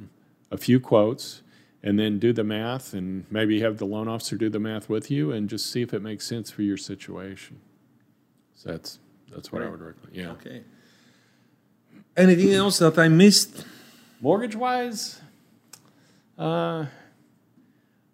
a 0.51 0.57
few 0.57 0.81
quotes 0.81 1.43
and 1.83 1.99
then 1.99 2.19
do 2.19 2.33
the 2.33 2.45
math 2.45 2.93
and 2.93 3.25
maybe 3.31 3.61
have 3.61 3.79
the 3.79 3.87
loan 3.87 4.09
officer 4.09 4.37
do 4.37 4.49
the 4.49 4.59
math 4.59 4.89
with 4.89 5.11
you 5.11 5.33
and 5.33 5.49
just 5.49 5.73
see 5.73 5.83
if 5.83 5.95
it 5.95 6.03
makes 6.03 6.27
sense 6.27 6.51
for 6.51 6.63
your 6.63 6.77
situation. 6.77 7.61
So 8.55 8.71
that's 8.71 8.99
that's 9.33 9.51
what 9.51 9.63
I 9.63 9.69
would 9.69 9.81
recommend. 9.81 10.15
Yeah. 10.15 10.31
Okay. 10.33 10.63
Anything 12.17 12.53
else 12.53 12.79
that 12.79 12.99
I 12.99 13.09
missed? 13.09 13.65
Mortgage 14.21 14.55
wise, 14.55 15.21
uh, 16.37 16.85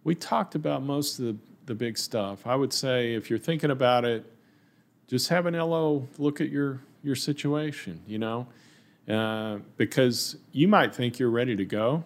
we 0.07 0.15
talked 0.15 0.55
about 0.55 0.85
most 0.85 1.19
of 1.19 1.25
the, 1.25 1.37
the 1.67 1.75
big 1.75 1.99
stuff. 1.99 2.47
I 2.47 2.55
would 2.55 2.73
say 2.73 3.15
if 3.15 3.29
you're 3.29 3.41
thinking 3.41 3.73
about 3.73 4.05
it, 4.05 4.25
just 5.09 5.31
have 5.31 5.47
an 5.47 5.55
LO 5.55 6.07
look 6.17 6.41
at 6.41 6.49
your, 6.49 6.81
your 7.03 7.17
situation, 7.17 8.01
you 8.07 8.21
know, 8.21 8.47
uh, 9.09 9.59
because 9.77 10.37
you 10.53 10.69
might 10.69 10.95
think 10.95 11.19
you're 11.19 11.31
ready 11.31 11.57
to 11.57 11.65
go, 11.65 12.05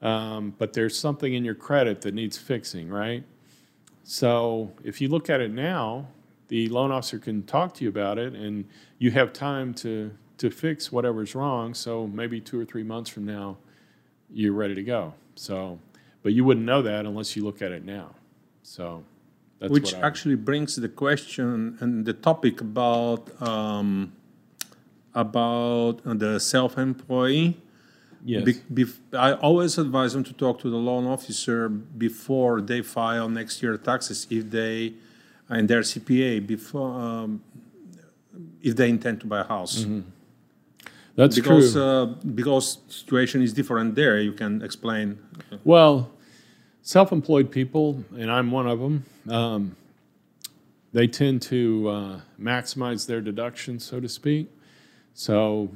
um, 0.00 0.54
but 0.56 0.72
there's 0.72 0.98
something 0.98 1.34
in 1.34 1.44
your 1.44 1.54
credit 1.54 2.00
that 2.00 2.14
needs 2.14 2.38
fixing, 2.38 2.88
right? 2.88 3.24
So 4.04 4.72
if 4.82 5.02
you 5.02 5.08
look 5.08 5.28
at 5.28 5.42
it 5.42 5.50
now, 5.50 6.08
the 6.48 6.70
loan 6.70 6.90
officer 6.90 7.18
can 7.18 7.42
talk 7.42 7.74
to 7.74 7.84
you 7.84 7.90
about 7.90 8.18
it, 8.18 8.32
and 8.32 8.64
you 8.98 9.10
have 9.10 9.34
time 9.34 9.74
to 9.74 10.12
to 10.38 10.50
fix 10.50 10.90
whatever's 10.90 11.36
wrong. 11.36 11.72
So 11.72 12.06
maybe 12.06 12.40
two 12.40 12.58
or 12.58 12.64
three 12.64 12.82
months 12.82 13.08
from 13.10 13.26
now, 13.26 13.58
you're 14.28 14.54
ready 14.54 14.74
to 14.74 14.82
go. 14.82 15.14
So, 15.36 15.78
but 16.22 16.32
you 16.32 16.44
wouldn't 16.44 16.66
know 16.66 16.82
that 16.82 17.06
unless 17.06 17.36
you 17.36 17.44
look 17.44 17.62
at 17.62 17.72
it 17.72 17.84
now. 17.84 18.14
So, 18.62 19.04
that's 19.58 19.72
Which 19.72 19.94
actually 19.94 20.34
brings 20.34 20.76
the 20.76 20.88
question 20.88 21.76
and 21.80 22.04
the 22.04 22.12
topic 22.12 22.60
about 22.60 23.30
um, 23.42 24.12
about 25.14 26.00
the 26.04 26.40
self-employee. 26.40 27.60
yes. 28.24 28.44
Be, 28.44 28.54
bef- 28.84 28.98
I 29.12 29.34
always 29.34 29.78
advise 29.78 30.14
them 30.14 30.24
to 30.24 30.32
talk 30.32 30.60
to 30.60 30.70
the 30.70 30.76
loan 30.76 31.06
officer 31.06 31.68
before 31.68 32.60
they 32.60 32.82
file 32.82 33.28
next 33.28 33.62
year 33.62 33.76
taxes 33.76 34.26
if 34.30 34.50
they 34.50 34.94
and 35.48 35.68
their 35.68 35.82
CPA 35.82 36.46
before 36.46 36.90
um, 36.98 37.42
if 38.62 38.74
they 38.76 38.88
intend 38.88 39.20
to 39.20 39.26
buy 39.26 39.40
a 39.40 39.44
house. 39.44 39.84
That's 41.14 41.36
because 41.36 41.72
true. 41.74 41.82
uh, 41.82 42.06
because 42.06 42.78
situation 42.88 43.42
is 43.42 43.52
different 43.52 43.94
there. 43.94 44.20
You 44.20 44.32
can 44.32 44.62
explain. 44.62 45.18
Well, 45.64 46.10
self-employed 46.82 47.50
people, 47.50 48.02
and 48.16 48.30
I'm 48.30 48.50
one 48.50 48.66
of 48.66 48.78
them. 48.80 49.04
Um, 49.28 49.76
they 50.92 51.06
tend 51.06 51.42
to 51.42 51.88
uh, 51.88 52.20
maximize 52.40 53.06
their 53.06 53.20
deductions, 53.20 53.84
so 53.84 54.00
to 54.00 54.08
speak. 54.08 54.50
So 55.14 55.70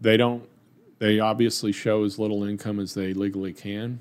they 0.00 0.16
don't. 0.16 0.44
They 0.98 1.18
obviously 1.18 1.72
show 1.72 2.04
as 2.04 2.18
little 2.18 2.44
income 2.44 2.78
as 2.78 2.94
they 2.94 3.14
legally 3.14 3.52
can. 3.52 4.00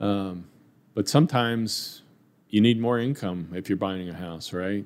Um, 0.00 0.46
but 0.94 1.08
sometimes 1.08 2.02
you 2.48 2.60
need 2.60 2.80
more 2.80 2.98
income 2.98 3.48
if 3.52 3.68
you're 3.68 3.76
buying 3.76 4.08
a 4.08 4.14
house, 4.14 4.52
right? 4.52 4.84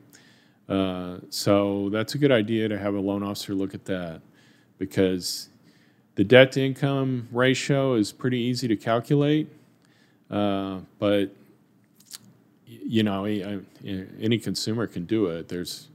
Uh, 0.68 1.18
so 1.30 1.88
that's 1.90 2.14
a 2.14 2.18
good 2.18 2.32
idea 2.32 2.68
to 2.68 2.78
have 2.78 2.94
a 2.94 3.00
loan 3.00 3.22
officer 3.22 3.54
look 3.54 3.74
at 3.74 3.84
that 3.86 4.20
because 4.78 5.48
the 6.14 6.24
debt 6.24 6.52
to 6.52 6.64
income 6.64 7.28
ratio 7.32 7.94
is 7.94 8.12
pretty 8.12 8.38
easy 8.38 8.68
to 8.68 8.76
calculate, 8.76 9.48
uh, 10.30 10.80
but 10.98 11.34
you 12.66 13.02
know 13.02 13.24
any 13.24 14.38
consumer 14.38 14.86
can 14.86 15.04
do 15.04 15.26
it. 15.26 15.48
There's 15.48 15.88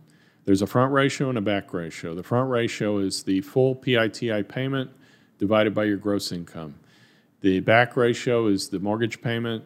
there's 0.45 0.61
a 0.61 0.67
front 0.67 0.91
ratio 0.91 1.29
and 1.29 1.37
a 1.37 1.41
back 1.41 1.73
ratio. 1.73 2.13
The 2.15 2.23
front 2.23 2.49
ratio 2.49 2.97
is 2.99 3.23
the 3.23 3.41
full 3.41 3.75
PITI 3.75 4.43
payment 4.43 4.91
divided 5.39 5.73
by 5.73 5.85
your 5.85 5.97
gross 5.97 6.31
income. 6.31 6.75
The 7.41 7.59
back 7.61 7.95
ratio 7.97 8.47
is 8.47 8.69
the 8.69 8.79
mortgage 8.79 9.21
payment 9.21 9.63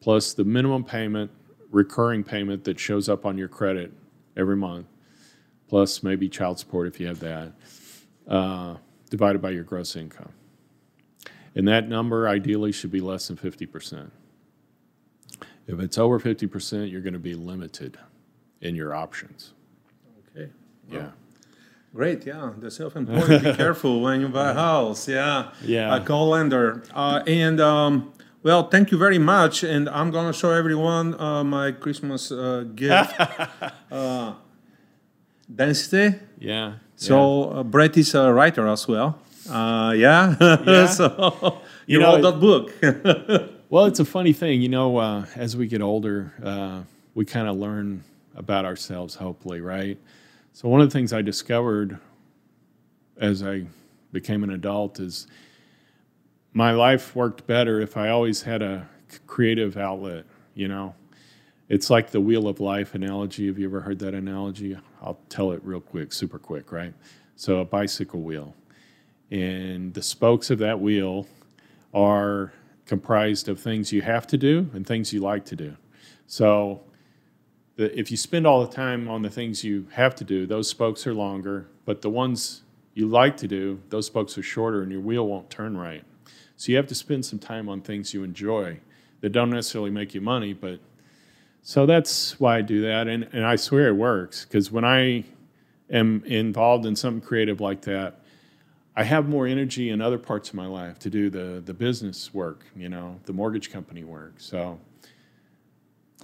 plus 0.00 0.32
the 0.32 0.44
minimum 0.44 0.82
payment, 0.82 1.30
recurring 1.70 2.24
payment 2.24 2.64
that 2.64 2.78
shows 2.80 3.08
up 3.08 3.26
on 3.26 3.38
your 3.38 3.48
credit 3.48 3.92
every 4.36 4.56
month, 4.56 4.86
plus 5.68 6.02
maybe 6.02 6.28
child 6.28 6.58
support 6.58 6.88
if 6.88 6.98
you 6.98 7.06
have 7.06 7.20
that, 7.20 7.52
uh, 8.30 8.76
divided 9.10 9.42
by 9.42 9.50
your 9.50 9.64
gross 9.64 9.96
income. 9.96 10.32
And 11.54 11.66
that 11.68 11.88
number 11.88 12.28
ideally 12.28 12.72
should 12.72 12.92
be 12.92 13.00
less 13.00 13.28
than 13.28 13.36
50%. 13.36 14.10
If 15.66 15.78
it's 15.80 15.98
over 15.98 16.18
50%, 16.18 16.90
you're 16.90 17.00
going 17.00 17.12
to 17.12 17.18
be 17.18 17.34
limited 17.34 17.98
in 18.60 18.74
your 18.74 18.94
options. 18.94 19.52
Okay. 20.36 20.50
Yeah. 20.88 21.10
Great, 21.92 22.24
yeah. 22.24 22.52
The 22.56 22.70
self-employed, 22.70 23.42
be 23.42 23.52
careful 23.56 24.00
when 24.00 24.20
you 24.20 24.28
buy 24.28 24.50
a 24.50 24.54
house. 24.54 25.08
Yeah. 25.08 25.50
Yeah. 25.64 25.96
A 25.96 26.00
call 26.00 26.28
lender. 26.28 26.84
Uh, 26.94 27.22
and 27.26 27.60
um, 27.60 28.12
well, 28.44 28.68
thank 28.68 28.92
you 28.92 28.98
very 28.98 29.18
much. 29.18 29.64
And 29.64 29.88
I'm 29.88 30.12
gonna 30.12 30.32
show 30.32 30.52
everyone 30.52 31.20
uh, 31.20 31.42
my 31.42 31.72
Christmas 31.72 32.30
uh, 32.30 32.64
gift. 32.74 33.14
uh, 33.90 34.34
density. 35.52 36.18
Yeah. 36.40 36.74
So 36.96 37.50
uh, 37.50 37.62
Brett 37.62 37.96
is 37.96 38.14
a 38.14 38.32
writer 38.32 38.66
as 38.66 38.88
well. 38.88 39.18
Uh, 39.48 39.94
yeah. 39.96 40.34
Yeah. 40.66 40.86
so 40.98 41.60
You 41.86 41.98
you 41.98 42.00
know, 42.00 42.16
wrote 42.16 42.22
that 42.22 42.40
book. 42.40 43.50
Well, 43.70 43.84
it's 43.84 44.00
a 44.00 44.04
funny 44.04 44.32
thing, 44.32 44.62
you 44.62 44.68
know. 44.68 44.96
Uh, 44.96 45.26
as 45.36 45.56
we 45.56 45.68
get 45.68 45.80
older, 45.80 46.32
uh, 46.42 46.82
we 47.14 47.24
kind 47.24 47.46
of 47.46 47.56
learn 47.56 48.02
about 48.34 48.64
ourselves, 48.64 49.14
hopefully, 49.14 49.60
right? 49.60 49.96
So 50.54 50.68
one 50.68 50.80
of 50.80 50.88
the 50.88 50.92
things 50.92 51.12
I 51.12 51.22
discovered 51.22 51.96
as 53.16 53.44
I 53.44 53.66
became 54.10 54.42
an 54.42 54.50
adult 54.50 54.98
is 54.98 55.28
my 56.52 56.72
life 56.72 57.14
worked 57.14 57.46
better 57.46 57.80
if 57.80 57.96
I 57.96 58.08
always 58.08 58.42
had 58.42 58.60
a 58.60 58.88
creative 59.28 59.76
outlet, 59.76 60.24
you 60.54 60.66
know. 60.66 60.96
It's 61.70 61.88
like 61.88 62.10
the 62.10 62.20
wheel 62.20 62.48
of 62.48 62.58
life 62.58 62.96
analogy. 62.96 63.46
Have 63.46 63.56
you 63.56 63.68
ever 63.68 63.80
heard 63.80 64.00
that 64.00 64.12
analogy? 64.12 64.76
I'll 65.00 65.20
tell 65.28 65.52
it 65.52 65.60
real 65.64 65.80
quick, 65.80 66.12
super 66.12 66.38
quick, 66.38 66.72
right? 66.72 66.92
So, 67.36 67.60
a 67.60 67.64
bicycle 67.64 68.20
wheel. 68.20 68.54
And 69.30 69.94
the 69.94 70.02
spokes 70.02 70.50
of 70.50 70.58
that 70.58 70.80
wheel 70.80 71.28
are 71.94 72.52
comprised 72.86 73.48
of 73.48 73.60
things 73.60 73.92
you 73.92 74.02
have 74.02 74.26
to 74.26 74.36
do 74.36 74.68
and 74.74 74.84
things 74.84 75.12
you 75.12 75.20
like 75.20 75.44
to 75.46 75.56
do. 75.56 75.76
So, 76.26 76.80
the, 77.76 77.96
if 77.96 78.10
you 78.10 78.16
spend 78.16 78.48
all 78.48 78.66
the 78.66 78.74
time 78.74 79.08
on 79.08 79.22
the 79.22 79.30
things 79.30 79.62
you 79.62 79.86
have 79.92 80.16
to 80.16 80.24
do, 80.24 80.46
those 80.46 80.68
spokes 80.68 81.06
are 81.06 81.14
longer, 81.14 81.68
but 81.84 82.02
the 82.02 82.10
ones 82.10 82.62
you 82.94 83.06
like 83.06 83.36
to 83.36 83.46
do, 83.46 83.80
those 83.90 84.06
spokes 84.06 84.36
are 84.36 84.42
shorter 84.42 84.82
and 84.82 84.90
your 84.90 85.00
wheel 85.00 85.24
won't 85.28 85.48
turn 85.50 85.76
right. 85.76 86.02
So, 86.56 86.72
you 86.72 86.76
have 86.78 86.88
to 86.88 86.96
spend 86.96 87.24
some 87.24 87.38
time 87.38 87.68
on 87.68 87.80
things 87.80 88.12
you 88.12 88.24
enjoy 88.24 88.80
that 89.20 89.30
don't 89.30 89.50
necessarily 89.50 89.90
make 89.90 90.14
you 90.14 90.20
money, 90.20 90.52
but 90.52 90.80
so 91.62 91.86
that's 91.86 92.38
why 92.40 92.58
I 92.58 92.62
do 92.62 92.82
that. 92.82 93.08
And, 93.08 93.28
and 93.32 93.44
I 93.44 93.56
swear 93.56 93.88
it 93.88 93.94
works 93.94 94.44
because 94.44 94.70
when 94.70 94.84
I 94.84 95.24
am 95.90 96.22
involved 96.24 96.86
in 96.86 96.96
something 96.96 97.26
creative 97.26 97.60
like 97.60 97.82
that, 97.82 98.20
I 98.96 99.04
have 99.04 99.28
more 99.28 99.46
energy 99.46 99.90
in 99.90 100.00
other 100.00 100.18
parts 100.18 100.48
of 100.48 100.54
my 100.54 100.66
life 100.66 100.98
to 101.00 101.10
do 101.10 101.30
the, 101.30 101.62
the 101.64 101.72
business 101.72 102.34
work, 102.34 102.64
you 102.74 102.88
know, 102.88 103.20
the 103.24 103.32
mortgage 103.32 103.70
company 103.70 104.04
work. 104.04 104.34
So 104.38 104.78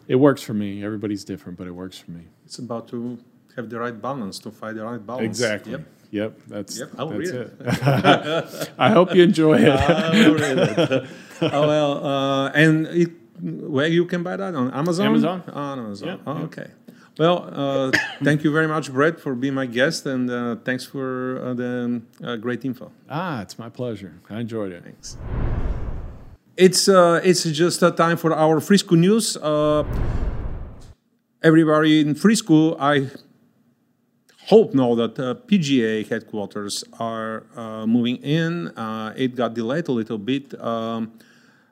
it 0.08 0.16
works 0.16 0.42
for 0.42 0.54
me. 0.54 0.84
Everybody's 0.84 1.24
different, 1.24 1.58
but 1.58 1.66
it 1.66 1.72
works 1.72 1.98
for 1.98 2.10
me. 2.10 2.22
It's 2.44 2.58
about 2.58 2.88
to 2.88 3.18
have 3.56 3.70
the 3.70 3.78
right 3.78 4.00
balance, 4.00 4.38
to 4.40 4.50
find 4.50 4.76
the 4.76 4.84
right 4.84 5.04
balance. 5.04 5.24
Exactly. 5.24 5.72
Yep. 5.72 5.86
Yep. 6.10 6.40
That's, 6.48 6.78
Yep, 6.78 6.90
I'll 6.98 7.08
that's 7.08 7.30
read 7.30 7.50
it. 7.60 8.70
I 8.78 8.90
hope 8.90 9.14
you 9.14 9.22
enjoy 9.22 9.58
it. 9.58 9.68
I'll 9.68 10.34
read 10.34 10.58
it. 10.58 11.08
oh, 11.42 11.66
well, 11.66 12.06
uh, 12.06 12.48
and 12.50 12.86
it, 12.86 13.10
where 13.40 13.86
you 13.88 14.04
can 14.06 14.22
buy 14.22 14.36
that 14.36 14.54
on 14.54 14.70
Amazon? 14.72 15.06
Amazon. 15.06 15.42
On 15.52 15.78
Amazon. 15.78 16.08
Yeah, 16.08 16.16
Oh, 16.26 16.38
yeah. 16.38 16.44
okay. 16.44 16.70
Well, 17.18 17.48
uh, 17.52 17.92
thank 18.24 18.44
you 18.44 18.52
very 18.52 18.68
much, 18.68 18.92
Brett, 18.92 19.18
for 19.20 19.34
being 19.34 19.54
my 19.54 19.66
guest, 19.66 20.04
and 20.06 20.30
uh, 20.30 20.56
thanks 20.64 20.84
for 20.84 21.40
uh, 21.42 21.54
the 21.54 22.02
uh, 22.22 22.36
great 22.36 22.64
info. 22.64 22.90
ah, 23.08 23.40
it's 23.42 23.58
my 23.58 23.68
pleasure. 23.70 24.12
I 24.28 24.40
enjoyed 24.40 24.72
it. 24.72 24.82
Thanks. 24.84 25.16
It's 26.56 26.88
uh, 26.88 27.20
it's 27.22 27.44
just 27.44 27.82
a 27.82 27.90
time 27.90 28.16
for 28.16 28.34
our 28.34 28.60
Frisco 28.60 28.94
news. 28.96 29.36
Uh, 29.36 29.84
everybody 31.42 32.00
in 32.00 32.14
Frisco, 32.14 32.76
I 32.78 33.10
hope 34.46 34.74
know 34.74 34.94
that 34.94 35.18
uh, 35.18 35.34
PGA 35.46 36.06
headquarters 36.08 36.84
are 36.98 37.44
uh, 37.56 37.86
moving 37.86 38.16
in. 38.16 38.68
Uh, 38.68 39.12
it 39.16 39.34
got 39.34 39.54
delayed 39.54 39.88
a 39.88 39.92
little 39.92 40.18
bit 40.18 40.58
um, 40.62 41.12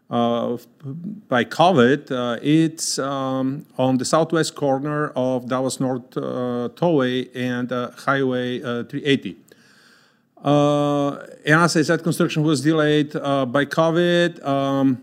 by 0.08 1.44
COVID. 1.44 2.10
Uh, 2.10 2.38
it's 2.42 2.98
um, 2.98 3.66
on 3.78 3.98
the 3.98 4.04
southwest 4.04 4.54
corner 4.54 5.08
of 5.16 5.48
Dallas 5.48 5.80
North 5.80 6.16
uh, 6.16 6.68
Tollway 6.74 7.30
and 7.34 7.72
uh, 7.72 7.90
Highway 7.92 8.62
uh, 8.62 8.84
380. 8.84 9.36
Uh, 10.44 11.26
and 11.46 11.60
as 11.62 11.74
I 11.76 11.82
said, 11.82 12.02
construction 12.02 12.42
was 12.42 12.60
delayed 12.60 13.16
uh, 13.16 13.46
by 13.46 13.64
COVID, 13.64 14.44
um, 14.46 15.02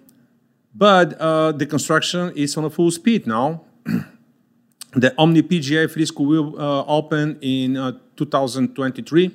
but 0.75 1.19
uh, 1.19 1.51
the 1.51 1.65
construction 1.65 2.31
is 2.35 2.55
on 2.57 2.65
a 2.65 2.69
full 2.69 2.91
speed 2.91 3.25
now. 3.25 3.61
the 4.93 5.13
Omni 5.17 5.41
PGA 5.41 5.89
Frisco 5.89 6.21
will 6.21 6.61
uh, 6.61 6.85
open 6.85 7.39
in 7.41 7.75
uh, 7.75 7.93
2023, 8.17 9.31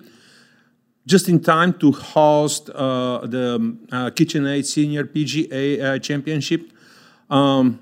just 1.06 1.28
in 1.28 1.40
time 1.40 1.72
to 1.78 1.92
host 1.92 2.68
uh, 2.70 3.20
the 3.26 3.76
uh, 3.92 4.10
KitchenAid 4.10 4.64
Senior 4.64 5.04
PGA 5.04 5.82
uh, 5.82 5.98
Championship. 6.00 6.72
Um, 7.30 7.80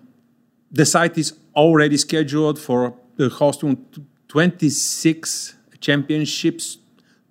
the 0.70 0.85
site 0.85 1.16
is 1.16 1.33
already 1.57 1.97
scheduled 1.97 2.59
for 2.59 2.95
the 3.16 3.31
hosting 3.31 3.87
26 4.29 5.55
championships 5.81 6.79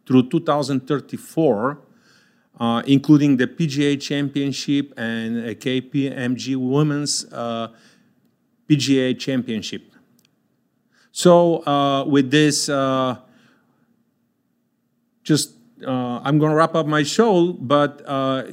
through 0.08 0.30
2034, 0.30 1.80
uh, 2.60 2.82
including 2.88 3.38
the 3.38 3.48
PGA 3.48 4.00
Championship 4.02 4.94
and 4.98 5.38
a 5.46 5.54
KPMG 5.54 6.56
Women's 6.56 7.26
uh, 7.32 7.68
PGA 8.68 9.18
Championship. 9.20 9.92
So, 11.12 11.66
uh, 11.68 12.06
with 12.06 12.32
this, 12.32 12.70
uh, 12.70 13.18
just 15.24 15.52
uh, 15.86 16.22
I'm 16.24 16.40
going 16.40 16.52
to 16.52 16.56
wrap 16.56 16.76
up 16.76 16.88
my 16.88 17.04
show, 17.04 17.54
but 17.54 18.02
uh, 18.06 18.44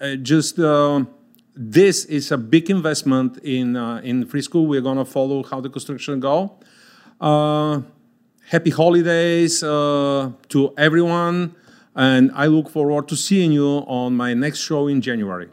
uh, 0.00 0.16
just 0.16 0.58
uh, 0.58 1.04
this 1.54 2.04
is 2.04 2.32
a 2.32 2.38
big 2.38 2.70
investment 2.70 3.38
in 3.38 3.76
uh, 3.76 4.00
in 4.04 4.26
Frisco. 4.26 4.62
We're 4.62 4.80
going 4.80 4.98
to 4.98 5.04
follow 5.04 5.42
how 5.42 5.60
the 5.60 5.70
construction 5.70 6.20
go. 6.20 6.58
Happy 8.50 8.70
holidays 8.70 9.60
to 9.60 10.74
everyone, 10.78 11.54
and 11.94 12.30
I 12.34 12.46
look 12.46 12.70
forward 12.70 13.08
to 13.08 13.16
seeing 13.16 13.52
you 13.52 13.84
on 13.86 14.16
my 14.16 14.34
next 14.34 14.60
show 14.60 14.88
in 14.88 15.00
January. 15.02 15.48